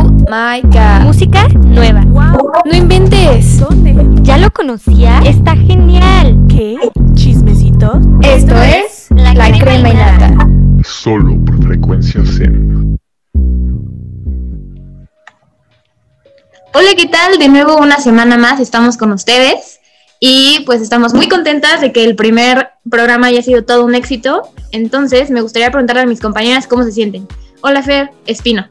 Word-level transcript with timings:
Oh 0.00 0.10
my 0.30 0.62
god. 0.62 1.02
Música 1.02 1.46
nueva. 1.48 2.00
Wow. 2.06 2.52
No 2.64 2.74
inventes. 2.74 3.60
¿Dónde? 3.60 3.94
¿Ya 4.22 4.38
lo 4.38 4.50
conocía? 4.50 5.18
Está 5.26 5.54
genial. 5.54 6.38
¿Qué? 6.48 6.78
¿Chismecito? 7.12 8.00
Esto 8.22 8.54
es 8.56 9.08
La, 9.10 9.34
la 9.34 9.58
crema, 9.58 9.90
y 9.90 9.94
nata. 9.94 10.48
Solo 10.82 11.38
por 11.44 11.62
frecuencia 11.62 12.24
Zen. 12.24 12.98
Hola, 16.72 16.90
¿qué 16.96 17.06
tal? 17.06 17.38
De 17.38 17.48
nuevo 17.48 17.76
una 17.76 17.98
semana 17.98 18.38
más 18.38 18.58
estamos 18.58 18.96
con 18.96 19.12
ustedes 19.12 19.80
y 20.18 20.62
pues 20.64 20.80
estamos 20.80 21.12
muy 21.12 21.28
contentas 21.28 21.82
de 21.82 21.92
que 21.92 22.04
el 22.04 22.16
primer 22.16 22.70
programa 22.88 23.26
haya 23.26 23.42
sido 23.42 23.64
todo 23.64 23.84
un 23.84 23.94
éxito. 23.94 24.48
Entonces 24.72 25.30
me 25.30 25.42
gustaría 25.42 25.70
preguntarle 25.70 26.02
a 26.02 26.06
mis 26.06 26.20
compañeras 26.20 26.66
cómo 26.66 26.84
se 26.84 26.92
sienten. 26.92 27.28
Hola 27.60 27.82
Fer, 27.82 28.12
Espino. 28.24 28.66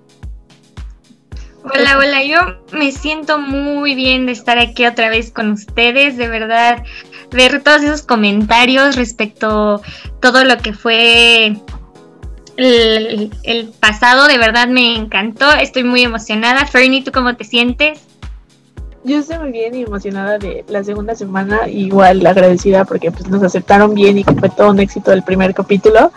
Hola, 1.74 1.98
hola, 1.98 2.24
yo 2.24 2.38
me 2.72 2.92
siento 2.92 3.40
muy 3.40 3.94
bien 3.94 4.26
de 4.26 4.32
estar 4.32 4.58
aquí 4.58 4.86
otra 4.86 5.10
vez 5.10 5.32
con 5.32 5.52
ustedes, 5.52 6.18
de 6.18 6.28
verdad, 6.28 6.84
ver 7.32 7.62
todos 7.62 7.84
esos 7.84 8.02
comentarios 8.02 8.96
respecto 8.96 9.82
todo 10.20 10.44
lo 10.46 10.58
que 10.58 10.74
fue 10.74 11.58
el, 12.58 13.32
el, 13.44 13.68
pasado, 13.80 14.28
de 14.28 14.38
verdad 14.38 14.68
me 14.68 14.96
encantó, 14.96 15.52
estoy 15.52 15.84
muy 15.84 16.02
emocionada. 16.02 16.66
Fernie, 16.66 17.04
¿tú 17.04 17.12
cómo 17.12 17.36
te 17.36 17.44
sientes? 17.44 18.02
Yo 19.04 19.20
estoy 19.20 19.40
muy 19.40 19.52
bien 19.52 19.76
y 19.76 19.84
emocionada 19.84 20.38
de 20.38 20.66
la 20.68 20.84
segunda 20.84 21.16
semana, 21.16 21.70
igual 21.70 22.26
agradecida 22.26 22.84
porque 22.84 23.12
pues 23.12 23.30
nos 23.30 23.44
aceptaron 23.44 23.94
bien 23.94 24.18
y 24.18 24.24
que 24.24 24.34
fue 24.34 24.50
todo 24.50 24.72
un 24.72 24.80
éxito 24.80 25.12
el 25.12 25.24
primer 25.24 25.54
capítulo. 25.54 26.12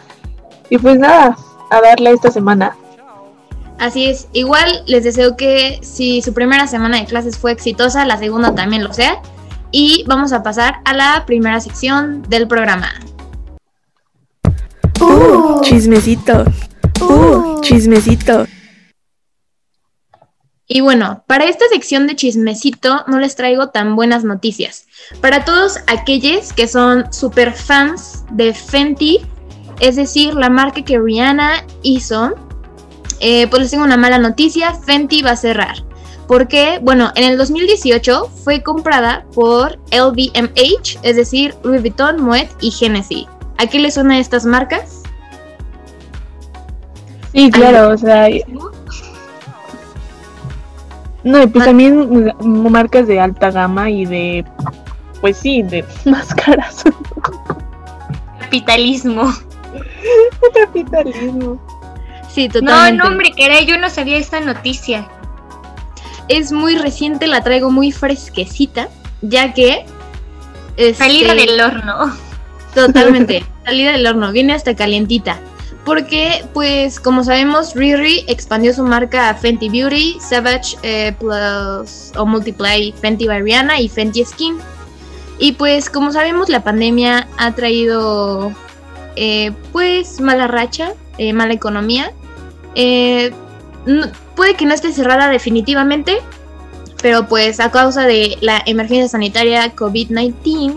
Y 0.69 0.78
pues 0.78 0.98
nada, 0.98 1.37
a 1.70 1.80
darle 1.80 2.11
esta 2.11 2.30
semana. 2.30 2.77
Así 3.79 4.07
es, 4.07 4.29
igual 4.33 4.85
les 4.87 5.05
deseo 5.05 5.37
que 5.37 5.81
si 5.83 6.23
su 6.23 6.33
primera 6.33 6.67
semana 6.67 6.99
de 6.99 7.06
clases 7.06 7.37
fue 7.37 7.53
exitosa, 7.53 8.05
la 8.05 8.19
segunda 8.19 8.55
también 8.55 8.84
lo 8.84 8.92
sea. 8.92 9.20
Y 9.70 10.05
vamos 10.06 10.33
a 10.33 10.42
pasar 10.42 10.77
a 10.84 10.92
la 10.92 11.25
primera 11.27 11.61
sección 11.61 12.23
del 12.29 12.47
programa. 12.47 12.92
Uh, 15.01 15.61
chismecito. 15.62 16.45
Uh, 17.01 17.61
chismecito. 17.61 18.47
Y 20.75 20.81
bueno, 20.81 21.25
para 21.27 21.45
esta 21.45 21.67
sección 21.69 22.07
de 22.07 22.17
chismecito 22.17 23.05
no 23.07 23.19
les 23.19 23.36
traigo 23.36 23.69
tan 23.69 23.95
buenas 23.97 24.25
noticias. 24.25 24.86
Para 25.20 25.45
todos 25.45 25.79
aquellos 25.86 26.53
que 26.53 26.67
son 26.67 27.12
super 27.12 27.53
fans 27.53 28.25
de 28.31 28.55
Fenty, 28.55 29.20
es 29.81 29.97
decir, 29.97 30.34
la 30.34 30.48
marca 30.48 30.83
que 30.83 30.98
Rihanna 30.98 31.67
hizo, 31.83 32.34
eh, 33.23 33.47
pues 33.47 33.62
les 33.62 33.70
tengo 33.70 33.84
una 33.84 33.97
mala 33.97 34.19
noticia, 34.19 34.75
Fenty 34.75 35.23
va 35.23 35.31
a 35.31 35.37
cerrar. 35.37 35.84
Porque, 36.27 36.81
bueno, 36.83 37.12
en 37.15 37.25
el 37.25 37.39
2018 37.39 38.29
fue 38.42 38.62
comprada 38.62 39.25
por 39.33 39.79
LVMH, 39.92 40.98
es 41.03 41.17
decir, 41.17 41.55
Louis 41.62 41.81
Vuitton, 41.81 42.20
Moet 42.20 42.48
y 42.61 42.70
Genesis. 42.73 43.27
¿A 43.59 43.67
qué 43.67 43.79
les 43.79 43.95
suenan 43.95 44.19
estas 44.19 44.45
marcas? 44.45 45.03
Sí, 47.33 47.51
claro, 47.51 47.95
o 47.95 47.97
sea... 47.97 48.29
No, 51.25 51.48
pues 51.48 51.64
también 51.64 52.34
marcas 52.42 53.07
de 53.07 53.20
alta 53.20 53.53
gama 53.53 53.89
y 53.89 54.05
de, 54.05 54.45
pues 55.20 55.36
sí, 55.36 55.62
de 55.62 55.84
más 56.05 56.34
caras. 56.34 56.83
Capitalismo. 58.41 59.33
Capitalismo. 60.55 61.61
Sí, 62.33 62.48
totalmente. 62.48 62.97
No, 62.97 63.05
no, 63.05 63.11
hombre, 63.11 63.33
que 63.33 63.44
era, 63.44 63.61
yo 63.61 63.78
no 63.78 63.91
sabía 63.91 64.16
esta 64.16 64.41
noticia. 64.41 65.08
Es 66.28 66.52
muy 66.52 66.77
reciente, 66.77 67.27
la 67.27 67.42
traigo 67.42 67.70
muy 67.70 67.92
fresquecita, 67.92 68.89
ya 69.20 69.52
que... 69.52 69.84
Este, 70.77 70.94
salida 70.94 71.34
del 71.34 71.61
horno. 71.61 72.17
Totalmente, 72.74 73.45
salida 73.64 73.92
del 73.92 74.07
horno, 74.07 74.33
viene 74.33 74.55
hasta 74.55 74.74
calientita. 74.74 75.39
Porque, 75.84 76.45
pues, 76.55 77.01
como 77.01 77.24
sabemos, 77.24 77.74
Riri 77.74 78.24
expandió 78.29 78.73
su 78.73 78.84
marca 78.84 79.30
a 79.30 79.34
Fenty 79.34 79.68
Beauty, 79.68 80.17
Savage 80.20 80.77
eh, 80.83 81.12
Plus 81.18 82.12
o 82.17 82.24
Multiply 82.24 82.95
Fenty 83.01 83.27
by 83.27 83.42
Rihanna 83.42 83.80
y 83.80 83.89
Fenty 83.89 84.24
Skin. 84.24 84.58
Y 85.39 85.52
pues, 85.52 85.90
como 85.90 86.12
sabemos, 86.12 86.48
la 86.48 86.62
pandemia 86.62 87.27
ha 87.36 87.52
traído, 87.55 88.52
eh, 89.17 89.51
pues, 89.73 90.20
mala 90.20 90.46
racha, 90.46 90.92
eh, 91.18 91.33
mala 91.33 91.55
economía. 91.55 92.12
Eh, 92.74 93.33
no, 93.86 94.06
puede 94.34 94.55
que 94.55 94.66
no 94.66 94.74
esté 94.74 94.92
cerrada 94.92 95.28
definitivamente, 95.28 96.18
pero 97.02 97.27
pues 97.27 97.60
a 97.60 97.70
causa 97.70 98.06
de 98.06 98.38
la 98.40 98.62
emergencia 98.66 99.08
sanitaria 99.08 99.74
COVID-19, 99.74 100.74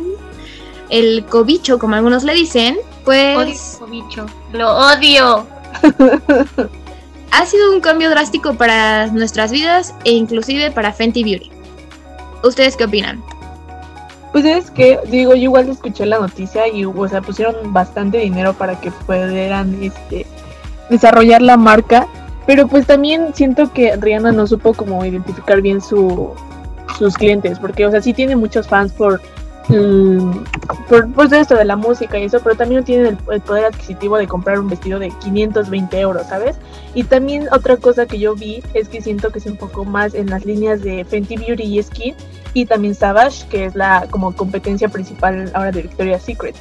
el 0.89 1.25
cobicho, 1.25 1.79
como 1.79 1.95
algunos 1.95 2.23
le 2.23 2.33
dicen, 2.33 2.78
pues... 3.03 3.78
Odio 3.79 3.88
cobicho. 3.88 4.25
Lo 4.53 4.72
odio. 4.75 5.47
ha 7.31 7.45
sido 7.45 7.72
un 7.73 7.81
cambio 7.81 8.09
drástico 8.09 8.56
para 8.56 9.07
nuestras 9.07 9.51
vidas 9.51 9.94
e 10.03 10.12
inclusive 10.12 10.72
para 10.72 10.94
Fenty 10.94 11.23
Beauty. 11.23 11.51
¿Ustedes 12.44 12.77
qué 12.77 12.85
opinan? 12.85 13.23
Pues 14.31 14.45
es 14.45 14.69
que, 14.69 15.00
digo, 15.07 15.33
yo 15.33 15.44
igual 15.44 15.69
escuché 15.69 16.06
la 16.06 16.19
noticia 16.19 16.67
y, 16.67 16.85
o 16.85 17.07
sea, 17.07 17.22
pusieron 17.22 17.73
bastante 17.73 18.17
dinero 18.19 18.53
para 18.53 18.79
que 18.79 18.91
pudieran, 18.91 19.81
este, 19.81 20.25
desarrollar 20.90 21.41
la 21.41 21.57
marca, 21.57 22.07
pero 22.46 22.68
pues 22.68 22.85
también 22.85 23.34
siento 23.34 23.72
que 23.73 23.96
Rihanna 23.96 24.31
no 24.31 24.47
supo 24.47 24.73
como 24.73 25.03
identificar 25.03 25.62
bien 25.62 25.81
su, 25.81 26.34
sus 26.97 27.16
clientes, 27.16 27.59
porque, 27.59 27.85
o 27.85 27.91
sea, 27.91 28.01
sí 28.01 28.13
tiene 28.13 28.35
muchos 28.35 28.68
fans 28.68 28.94
por, 28.94 29.19
mm, 29.68 30.31
por, 30.88 31.12
por 31.12 31.34
esto 31.34 31.56
de 31.56 31.66
la 31.66 31.75
música 31.75 32.19
y 32.19 32.25
eso, 32.25 32.40
pero 32.44 32.56
también 32.56 32.84
tiene 32.84 33.09
el, 33.09 33.18
el, 33.31 33.41
poder 33.41 33.66
adquisitivo 33.66 34.18
de 34.18 34.28
comprar 34.28 34.59
un 34.59 34.69
vestido 34.69 35.00
de 35.00 35.09
520 35.09 36.00
euros, 36.00 36.28
¿sabes? 36.28 36.57
Y 36.94 37.03
también 37.03 37.47
otra 37.51 37.78
cosa 37.78 38.06
que 38.06 38.19
yo 38.19 38.35
vi 38.35 38.62
es 38.74 38.90
que 38.90 39.01
siento 39.01 39.31
que 39.31 39.40
se 39.40 39.50
enfocó 39.50 39.84
más 39.84 40.13
en 40.13 40.29
las 40.29 40.45
líneas 40.45 40.81
de 40.81 41.03
Fenty 41.03 41.38
Beauty 41.38 41.63
y 41.63 41.81
Skin 41.81 42.16
y 42.53 42.66
también 42.66 42.95
Savage, 42.95 43.47
que 43.50 43.66
es 43.66 43.75
la 43.75 44.07
como 44.09 44.35
competencia 44.35 44.88
principal 44.88 45.51
ahora 45.53 45.72
de 45.72 45.81
Victoria's 45.81 46.24
Secret. 46.24 46.56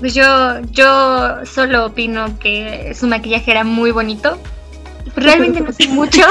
Pues 0.00 0.14
yo, 0.14 0.60
yo 0.70 1.44
solo 1.46 1.86
opino 1.86 2.38
que 2.38 2.94
su 2.94 3.06
maquillaje 3.06 3.50
era 3.50 3.64
muy 3.64 3.90
bonito. 3.90 4.38
Realmente 5.16 5.60
no 5.60 5.72
sé 5.72 5.88
mucho. 5.88 6.22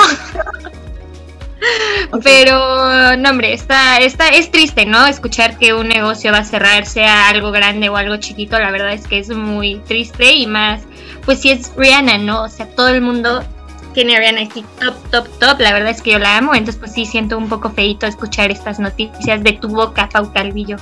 okay. 2.12 2.22
Pero, 2.24 3.16
no, 3.18 3.30
hombre, 3.30 3.54
está, 3.54 3.98
está, 4.00 4.30
es 4.30 4.52
triste, 4.52 4.86
¿no? 4.86 5.06
Escuchar 5.06 5.58
que 5.58 5.74
un 5.74 5.88
negocio 5.88 6.32
va 6.32 6.40
a 6.40 6.44
cerrar, 6.44 6.86
sea 6.86 7.30
algo 7.30 7.52
grande 7.52 7.90
o 7.90 7.98
algo 7.98 8.18
chiquito, 8.18 8.60
la 8.60 8.72
verdad 8.72 8.94
es 8.94 9.08
que 9.08 9.20
es 9.20 9.30
muy 9.30 9.76
triste 9.88 10.34
y 10.34 10.46
más, 10.46 10.82
pues 11.26 11.42
si 11.42 11.52
es 11.52 11.72
Rihanna, 11.76 12.18
¿no? 12.18 12.44
O 12.44 12.50
sea, 12.50 12.68
todo 12.68 12.90
el 12.90 13.02
mundo 13.02 13.44
tiene 13.94 14.16
a 14.16 14.20
Rihanna 14.20 14.42
así 14.42 14.66
top, 14.80 14.96
top, 15.12 15.28
top, 15.40 15.60
la 15.60 15.72
verdad 15.72 15.92
es 15.92 16.02
que 16.02 16.12
yo 16.12 16.20
la 16.20 16.38
amo, 16.38 16.54
entonces 16.54 16.80
pues 16.80 16.94
sí 16.94 17.06
siento 17.06 17.38
un 17.38 17.48
poco 17.48 17.70
feito 17.70 18.06
escuchar 18.06 18.52
estas 18.52 18.80
noticias 18.80 19.44
de 19.44 19.54
tu 19.54 19.70
boca, 19.70 20.10
Pau 20.10 20.32
Calvillo. 20.34 20.78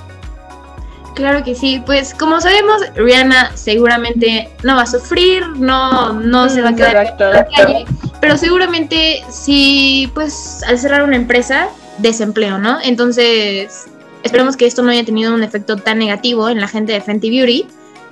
Claro 1.15 1.43
que 1.43 1.55
sí, 1.55 1.81
pues 1.85 2.13
como 2.13 2.39
sabemos, 2.39 2.81
Rihanna 2.95 3.51
seguramente 3.55 4.49
no 4.63 4.75
va 4.75 4.83
a 4.83 4.87
sufrir, 4.87 5.45
no, 5.57 6.13
no 6.13 6.49
se 6.49 6.61
va 6.61 6.69
a 6.69 6.75
quedar 6.75 6.95
exacto, 6.95 7.25
en 7.25 7.33
la 7.33 7.47
calle, 7.47 7.85
pero 8.21 8.37
seguramente 8.37 9.23
sí, 9.29 10.09
pues 10.13 10.63
al 10.67 10.79
cerrar 10.79 11.03
una 11.03 11.17
empresa, 11.17 11.67
desempleo, 11.97 12.57
¿no? 12.57 12.79
Entonces, 12.81 13.87
esperemos 14.23 14.55
que 14.57 14.65
esto 14.65 14.83
no 14.83 14.91
haya 14.91 15.03
tenido 15.03 15.33
un 15.33 15.43
efecto 15.43 15.75
tan 15.77 15.99
negativo 15.99 16.49
en 16.49 16.59
la 16.59 16.67
gente 16.67 16.93
de 16.93 17.01
Fenty 17.01 17.29
Beauty. 17.29 17.67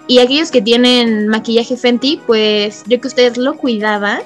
Y 0.07 0.19
aquellos 0.19 0.49
que 0.49 0.61
tienen 0.61 1.27
maquillaje 1.27 1.77
Fenty, 1.77 2.19
pues 2.25 2.83
yo 2.87 2.99
que 2.99 3.07
ustedes 3.07 3.37
lo 3.37 3.55
cuidaban, 3.57 4.21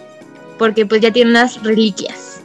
porque 0.57 0.85
pues 0.85 1.01
ya 1.01 1.11
tienen 1.11 1.31
unas 1.31 1.61
reliquias. 1.61 2.42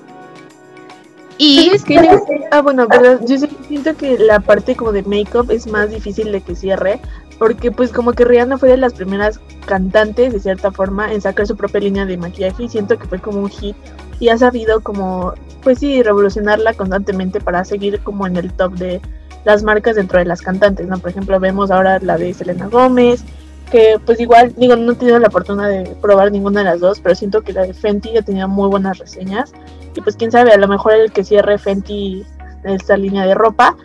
Y 1.38 1.70
es 1.72 1.84
que 1.84 1.94
yo, 1.94 2.26
ah, 2.50 2.60
bueno, 2.62 2.88
pero 2.88 3.24
yo 3.24 3.36
siento 3.68 3.96
que 3.96 4.18
la 4.18 4.40
parte 4.40 4.74
como 4.74 4.90
de 4.90 5.04
make-up 5.04 5.50
es 5.52 5.68
más 5.68 5.90
difícil 5.90 6.32
de 6.32 6.40
que 6.40 6.56
cierre, 6.56 7.00
porque 7.38 7.70
pues 7.70 7.92
como 7.92 8.12
que 8.12 8.24
Rihanna 8.24 8.58
fue 8.58 8.70
de 8.70 8.76
las 8.76 8.94
primeras 8.94 9.40
cantantes, 9.64 10.32
de 10.32 10.40
cierta 10.40 10.72
forma, 10.72 11.12
en 11.12 11.20
sacar 11.20 11.46
su 11.46 11.56
propia 11.56 11.80
línea 11.80 12.06
de 12.06 12.16
maquillaje 12.16 12.64
y 12.64 12.68
siento 12.68 12.98
que 12.98 13.06
fue 13.06 13.20
como 13.20 13.40
un 13.40 13.48
hit 13.48 13.76
y 14.18 14.30
ha 14.30 14.38
sabido 14.38 14.80
como, 14.80 15.32
pues 15.62 15.78
sí, 15.78 16.02
revolucionarla 16.02 16.74
constantemente 16.74 17.40
para 17.40 17.64
seguir 17.64 18.00
como 18.00 18.26
en 18.26 18.36
el 18.36 18.52
top 18.52 18.72
de 18.74 19.00
las 19.44 19.62
marcas 19.62 19.94
dentro 19.94 20.18
de 20.18 20.24
las 20.24 20.42
cantantes, 20.42 20.88
¿no? 20.88 20.98
Por 20.98 21.10
ejemplo, 21.10 21.38
vemos 21.38 21.70
ahora 21.70 22.00
la 22.00 22.18
de 22.18 22.34
Selena 22.34 22.66
Gómez, 22.66 23.22
que 23.70 24.00
pues 24.04 24.18
igual, 24.18 24.52
digo, 24.56 24.74
no 24.74 24.92
he 24.92 24.96
tenido 24.96 25.20
la 25.20 25.28
oportunidad 25.28 25.68
de 25.68 25.84
probar 26.00 26.32
ninguna 26.32 26.60
de 26.60 26.66
las 26.66 26.80
dos, 26.80 26.98
pero 26.98 27.14
siento 27.14 27.42
que 27.42 27.52
la 27.52 27.62
de 27.62 27.74
Fenty 27.74 28.14
ya 28.14 28.22
tenía 28.22 28.48
muy 28.48 28.68
buenas 28.68 28.98
reseñas 28.98 29.52
y 29.98 30.00
pues 30.00 30.14
quién 30.16 30.30
sabe, 30.30 30.52
a 30.52 30.56
lo 30.56 30.68
mejor 30.68 30.94
el 30.94 31.10
que 31.10 31.24
cierre 31.24 31.58
Fenty 31.58 32.24
esta 32.62 32.96
línea 32.96 33.26
de 33.26 33.34
ropa 33.34 33.76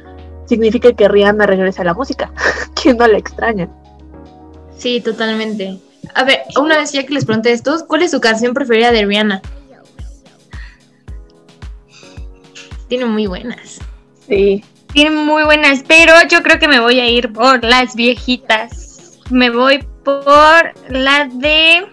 significa 0.46 0.94
que 0.94 1.08
Rihanna 1.08 1.48
regrese 1.48 1.82
a 1.82 1.86
la 1.86 1.96
música. 1.96 2.32
¿Quién 2.82 2.98
no 2.98 3.08
la 3.08 3.18
extraña? 3.18 3.68
Sí, 4.78 5.02
totalmente. 5.02 5.80
A 6.14 6.24
ver, 6.24 6.42
una 6.60 6.78
vez 6.78 6.92
ya 6.92 7.04
que 7.04 7.16
les 7.16 7.26
pregunté 7.26 7.52
esto, 7.52 7.76
¿cuál 7.88 8.04
es 8.04 8.12
su 8.12 8.22
canción 8.22 8.54
preferida 8.54 8.92
de 8.92 9.06
Rihanna? 9.06 9.42
Tiene 12.88 13.06
muy 13.06 13.26
buenas. 13.26 13.80
Sí. 14.28 14.64
Tienen 14.94 15.16
muy 15.16 15.44
buenas, 15.44 15.84
pero 15.88 16.14
yo 16.30 16.44
creo 16.44 16.60
que 16.60 16.68
me 16.68 16.80
voy 16.80 17.00
a 17.00 17.10
ir 17.10 17.34
por 17.34 17.64
las 17.64 17.96
viejitas. 17.96 19.20
Me 19.32 19.50
voy 19.50 19.84
por 20.04 20.74
la 20.90 21.28
de. 21.34 21.88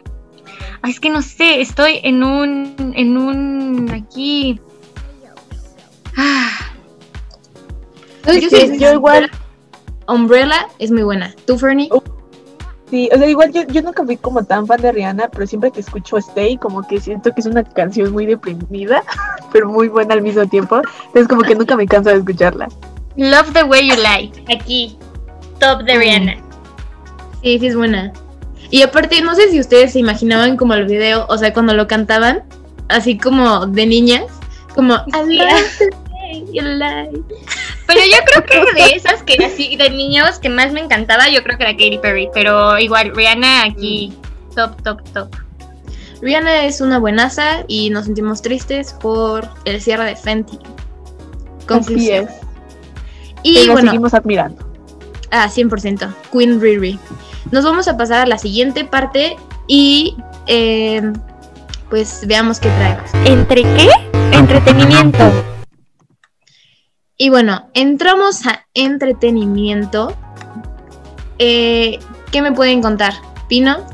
Ay, 0.83 0.93
es 0.93 1.01
que 1.01 1.11
no 1.11 1.23
sé, 1.23 1.61
estoy 1.61 2.01
en 2.03 2.23
un. 2.23 2.93
En 2.97 3.17
un. 3.17 3.91
Aquí. 3.91 4.61
Ah, 6.17 6.51
Yo 8.27 8.49
Sí, 8.49 8.79
yo 8.79 8.93
igual, 8.95 9.31
Umbrella 10.09 10.67
es 10.79 10.91
muy 10.91 11.03
buena. 11.03 11.35
¿Tú, 11.47 11.59
Fernie? 11.59 11.89
sí, 12.91 13.09
o 13.15 13.17
sea, 13.17 13.29
igual 13.29 13.53
yo, 13.53 13.63
yo 13.69 13.83
nunca 13.83 14.05
fui 14.05 14.17
como 14.17 14.43
tan 14.45 14.67
fan 14.67 14.81
de 14.81 14.91
Rihanna, 14.93 15.29
pero 15.29 15.47
siempre 15.47 15.71
que 15.71 15.81
escucho 15.81 16.17
Stay, 16.19 16.57
como 16.57 16.83
que 16.83 17.01
siento 17.01 17.33
que 17.33 17.41
es 17.41 17.47
una 17.47 17.63
canción 17.63 18.13
muy 18.13 18.27
deprimida, 18.27 19.05
pero 19.53 19.69
muy 19.69 19.89
buena 19.89 20.15
al 20.15 20.23
mismo 20.23 20.47
tiempo. 20.47 20.83
Entonces 21.07 21.29
como 21.29 21.43
que 21.43 21.55
nunca 21.55 21.77
me 21.77 21.87
canso 21.87 22.11
de 22.11 22.17
escucharla. 22.17 22.69
Love 23.17 23.53
the 23.53 23.65
way 23.65 23.89
you 23.89 23.97
lie. 23.97 24.33
Aquí. 24.55 24.99
Top 25.59 25.83
de 25.85 25.97
Rihanna. 25.99 26.37
Sí, 27.43 27.59
sí 27.59 27.67
es 27.67 27.77
buena. 27.77 28.13
Y 28.71 28.83
aparte, 28.83 29.21
no 29.21 29.35
sé 29.35 29.51
si 29.51 29.59
ustedes 29.61 29.93
se 29.93 29.99
imaginaban 29.99 30.57
como 30.57 30.75
el 30.75 30.87
video, 30.87 31.27
o 31.29 31.37
sea, 31.37 31.53
cuando 31.53 31.75
lo 31.75 31.89
cantaban, 31.89 32.45
así 32.89 33.19
como 33.19 33.67
de 33.67 33.87
niñas, 33.87 34.25
como. 34.75 34.97
Pero 37.87 38.01
yo 38.09 38.19
creo 38.25 38.45
que 38.47 38.81
de 38.81 38.95
esas 38.95 39.23
que 39.25 39.45
así 39.45 39.77
de 39.77 39.91
niños 39.91 40.39
que 40.39 40.49
más 40.49 40.73
me 40.73 40.81
encantaba, 40.81 41.29
yo 41.29 41.43
creo 41.43 41.59
que 41.59 41.65
era 41.65 41.73
Katy 41.73 41.99
Perry. 41.99 42.29
Pero 42.33 42.79
igual, 42.79 43.13
Rihanna 43.15 43.65
aquí. 43.65 44.13
Top, 44.55 44.81
top, 44.83 45.03
top. 45.13 45.29
Rihanna 46.23 46.67
es 46.67 46.81
una 46.81 46.99
buenaza 46.99 47.65
y 47.67 47.91
nos 47.91 48.05
sentimos 48.05 48.43
tristes 48.43 48.93
por 48.93 49.49
el 49.65 49.81
cierre 49.81 50.05
de 50.05 50.17
Fenty. 50.17 50.59
Así 50.59 51.67
Conclusión. 51.67 52.29
es. 52.29 52.31
Y 53.43 53.67
la 53.67 53.73
bueno, 53.73 53.91
seguimos 53.91 54.15
admirando. 54.15 54.65
ah, 55.31 55.49
100%, 55.49 56.15
Queen 56.33 56.61
Riri. 56.61 56.99
Nos 57.51 57.65
vamos 57.65 57.89
a 57.89 57.97
pasar 57.97 58.21
a 58.21 58.27
la 58.27 58.39
siguiente 58.39 58.85
parte 58.85 59.37
y 59.67 60.17
eh, 60.47 61.13
pues 61.89 62.25
veamos 62.27 62.61
qué 62.61 62.69
traemos. 62.69 63.11
¿Entre 63.25 63.63
qué? 63.63 63.89
Entretenimiento. 64.33 65.25
Y 67.17 67.29
bueno, 67.29 67.69
entramos 67.75 68.47
a 68.47 68.67
entretenimiento. 68.75 70.17
Eh, 71.39 71.99
¿Qué 72.31 72.43
me 72.43 72.53
pueden 72.53 72.81
contar? 72.81 73.15
Pino, 73.49 73.85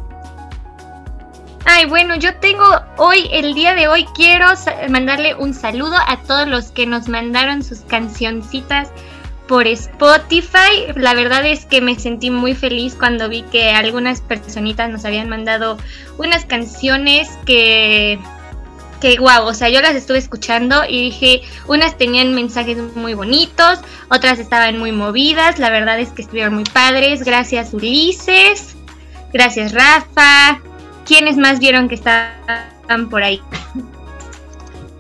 Ay, 1.69 1.85
bueno, 1.87 2.15
yo 2.15 2.33
tengo 2.37 2.65
hoy, 2.97 3.29
el 3.33 3.53
día 3.53 3.75
de 3.75 3.89
hoy, 3.89 4.07
quiero 4.15 4.47
mandarle 4.89 5.35
un 5.35 5.53
saludo 5.53 5.97
a 6.07 6.23
todos 6.23 6.47
los 6.47 6.71
que 6.71 6.87
nos 6.87 7.09
mandaron 7.09 7.65
sus 7.65 7.81
cancioncitas 7.81 8.93
por 9.49 9.67
Spotify. 9.67 10.93
La 10.95 11.15
verdad 11.15 11.45
es 11.47 11.65
que 11.65 11.81
me 11.81 11.99
sentí 11.99 12.31
muy 12.31 12.55
feliz 12.55 12.95
cuando 12.95 13.29
vi 13.29 13.43
que 13.43 13.71
algunas 13.71 14.21
personitas 14.21 14.91
nos 14.91 15.05
habían 15.05 15.29
mandado 15.29 15.79
unas 16.19 16.45
canciones 16.45 17.29
que 17.45 18.19
que 19.01 19.17
guau, 19.17 19.47
o 19.47 19.55
sea, 19.55 19.69
yo 19.69 19.81
las 19.81 19.95
estuve 19.95 20.19
escuchando 20.19 20.83
y 20.89 21.01
dije, 21.03 21.43
unas 21.67 21.99
tenían 21.99 22.35
mensajes 22.35 22.79
muy 22.95 23.15
bonitos, 23.15 23.81
otras 24.09 24.39
estaban 24.39 24.79
muy 24.79 24.93
movidas, 24.93 25.59
la 25.59 25.71
verdad 25.71 26.01
es 26.01 26.11
que 26.11 26.23
estuvieron 26.23 26.55
muy 26.55 26.65
padres. 26.65 27.23
Gracias 27.23 27.75
Ulises, 27.75 28.75
gracias 29.33 29.73
Rafa. 29.73 30.61
¿Quiénes 31.05 31.37
más 31.37 31.59
vieron 31.61 31.89
que 31.89 31.95
estaban 31.95 33.09
por 33.11 33.23
ahí? 33.23 33.41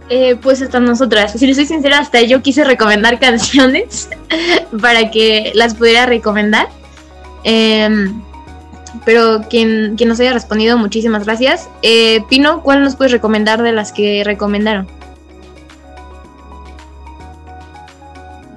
Eh, 0.08 0.36
pues 0.36 0.62
hasta 0.62 0.80
nosotras. 0.80 1.32
Si 1.32 1.46
les 1.46 1.56
soy 1.56 1.66
sincera, 1.66 1.98
hasta 1.98 2.22
yo 2.22 2.42
quise 2.42 2.64
recomendar 2.64 3.18
canciones 3.20 4.08
para 4.80 5.10
que 5.10 5.52
las 5.54 5.74
pudiera 5.74 6.06
recomendar. 6.06 6.68
Em, 7.44 8.22
pero 9.04 9.42
quien, 9.48 9.96
quien 9.96 10.08
nos 10.08 10.20
haya 10.20 10.32
respondido, 10.32 10.78
muchísimas 10.78 11.24
gracias. 11.24 11.68
Eh, 11.82 12.22
Pino, 12.28 12.62
¿cuál 12.62 12.82
nos 12.82 12.96
puedes 12.96 13.12
recomendar 13.12 13.62
de 13.62 13.72
las 13.72 13.92
que 13.92 14.22
recomendaron? 14.24 14.88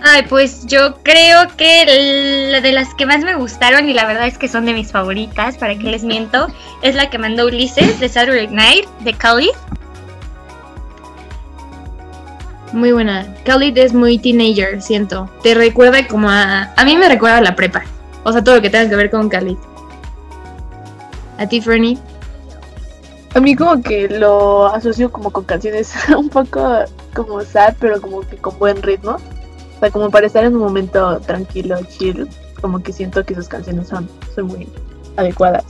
Ay, 0.01 0.23
pues 0.29 0.65
yo 0.65 0.95
creo 1.03 1.47
que 1.57 2.47
la 2.49 2.61
de 2.61 2.71
las 2.71 2.93
que 2.95 3.05
más 3.05 3.19
me 3.19 3.35
gustaron 3.35 3.89
y 3.89 3.93
la 3.93 4.05
verdad 4.05 4.27
es 4.27 4.37
que 4.37 4.47
son 4.47 4.65
de 4.65 4.73
mis 4.73 4.91
favoritas, 4.91 5.57
para 5.57 5.75
que 5.77 5.83
les 5.83 6.03
miento, 6.03 6.47
es 6.81 6.95
la 6.95 7.09
que 7.09 7.17
mandó 7.17 7.47
Ulises 7.47 7.99
de 7.99 8.07
Saturday 8.07 8.47
Night 8.47 8.87
de 9.01 9.13
Khalid. 9.13 9.51
Muy 12.71 12.91
buena. 12.91 13.35
Khalid 13.45 13.77
es 13.77 13.93
muy 13.93 14.19
teenager, 14.19 14.81
siento. 14.81 15.29
Te 15.41 15.55
recuerda 15.55 16.07
como 16.07 16.29
a... 16.29 16.71
A 16.75 16.85
mí 16.85 16.95
me 16.95 17.09
recuerda 17.09 17.37
a 17.37 17.41
la 17.41 17.55
prepa. 17.55 17.83
O 18.23 18.31
sea, 18.31 18.43
todo 18.43 18.55
lo 18.55 18.61
que 18.61 18.69
tenga 18.69 18.89
que 18.89 18.95
ver 18.95 19.09
con 19.09 19.27
Khalid. 19.27 19.57
¿A 21.37 21.47
ti, 21.47 21.61
Fernie? 21.61 21.97
A 23.33 23.39
mí 23.39 23.55
como 23.55 23.81
que 23.81 24.07
lo 24.09 24.67
asocio 24.67 25.11
como 25.11 25.31
con 25.31 25.45
canciones 25.45 25.93
un 26.17 26.29
poco 26.29 26.83
como 27.15 27.41
sad, 27.41 27.75
pero 27.79 27.99
como 28.01 28.21
que 28.21 28.37
con 28.37 28.57
buen 28.59 28.81
ritmo. 28.81 29.11
O 29.11 29.79
sea, 29.79 29.89
como 29.89 30.11
para 30.11 30.27
estar 30.27 30.43
en 30.43 30.55
un 30.55 30.61
momento 30.61 31.19
tranquilo, 31.21 31.77
chill. 31.97 32.27
Como 32.61 32.83
que 32.83 32.91
siento 32.91 33.25
que 33.25 33.33
sus 33.33 33.47
canciones 33.47 33.87
son, 33.87 34.09
son 34.35 34.47
muy 34.47 34.67
adecuadas. 35.15 35.63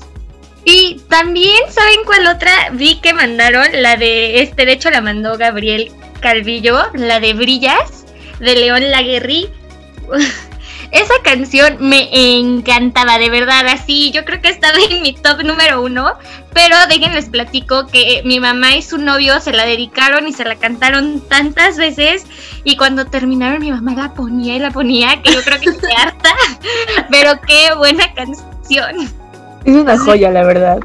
Y 0.65 1.01
también, 1.07 1.63
¿saben 1.69 1.99
cuál 2.05 2.27
otra 2.27 2.51
vi 2.73 2.99
que 2.99 3.13
mandaron? 3.13 3.67
La 3.73 3.95
de 3.95 4.41
este, 4.41 4.65
de 4.65 4.73
hecho 4.73 4.89
la 4.89 5.01
mandó 5.01 5.37
Gabriel 5.37 5.91
Calvillo, 6.19 6.77
la 6.93 7.19
de 7.19 7.33
Brillas, 7.33 8.05
de 8.39 8.55
León 8.55 8.89
Laguerri. 8.91 9.49
Esa 10.91 11.13
canción 11.23 11.77
me 11.79 12.09
encantaba, 12.39 13.19
de 13.19 13.29
verdad, 13.29 13.67
así, 13.67 14.11
yo 14.11 14.25
creo 14.25 14.41
que 14.41 14.49
estaba 14.49 14.75
en 14.89 15.03
mi 15.03 15.13
top 15.13 15.43
número 15.43 15.83
uno, 15.83 16.13
pero 16.51 16.75
déjenles 16.87 17.29
platico 17.29 17.85
que 17.85 18.23
mi 18.25 18.39
mamá 18.39 18.75
y 18.75 18.81
su 18.81 18.97
novio 18.97 19.39
se 19.39 19.53
la 19.53 19.67
dedicaron 19.67 20.27
y 20.27 20.33
se 20.33 20.45
la 20.45 20.55
cantaron 20.55 21.21
tantas 21.27 21.77
veces 21.77 22.25
y 22.63 22.75
cuando 22.75 23.05
terminaron 23.05 23.59
mi 23.59 23.71
mamá 23.71 23.93
la 23.93 24.13
ponía 24.15 24.55
y 24.55 24.59
la 24.59 24.71
ponía, 24.71 25.21
que 25.21 25.31
yo 25.31 25.43
creo 25.43 25.59
que 25.59 25.73
se 25.73 25.93
harta, 25.97 26.33
pero 27.11 27.39
qué 27.41 27.75
buena 27.77 28.11
canción. 28.15 29.11
Es 29.65 29.75
una 29.75 29.95
joya, 29.95 30.31
la 30.31 30.43
verdad. 30.43 30.79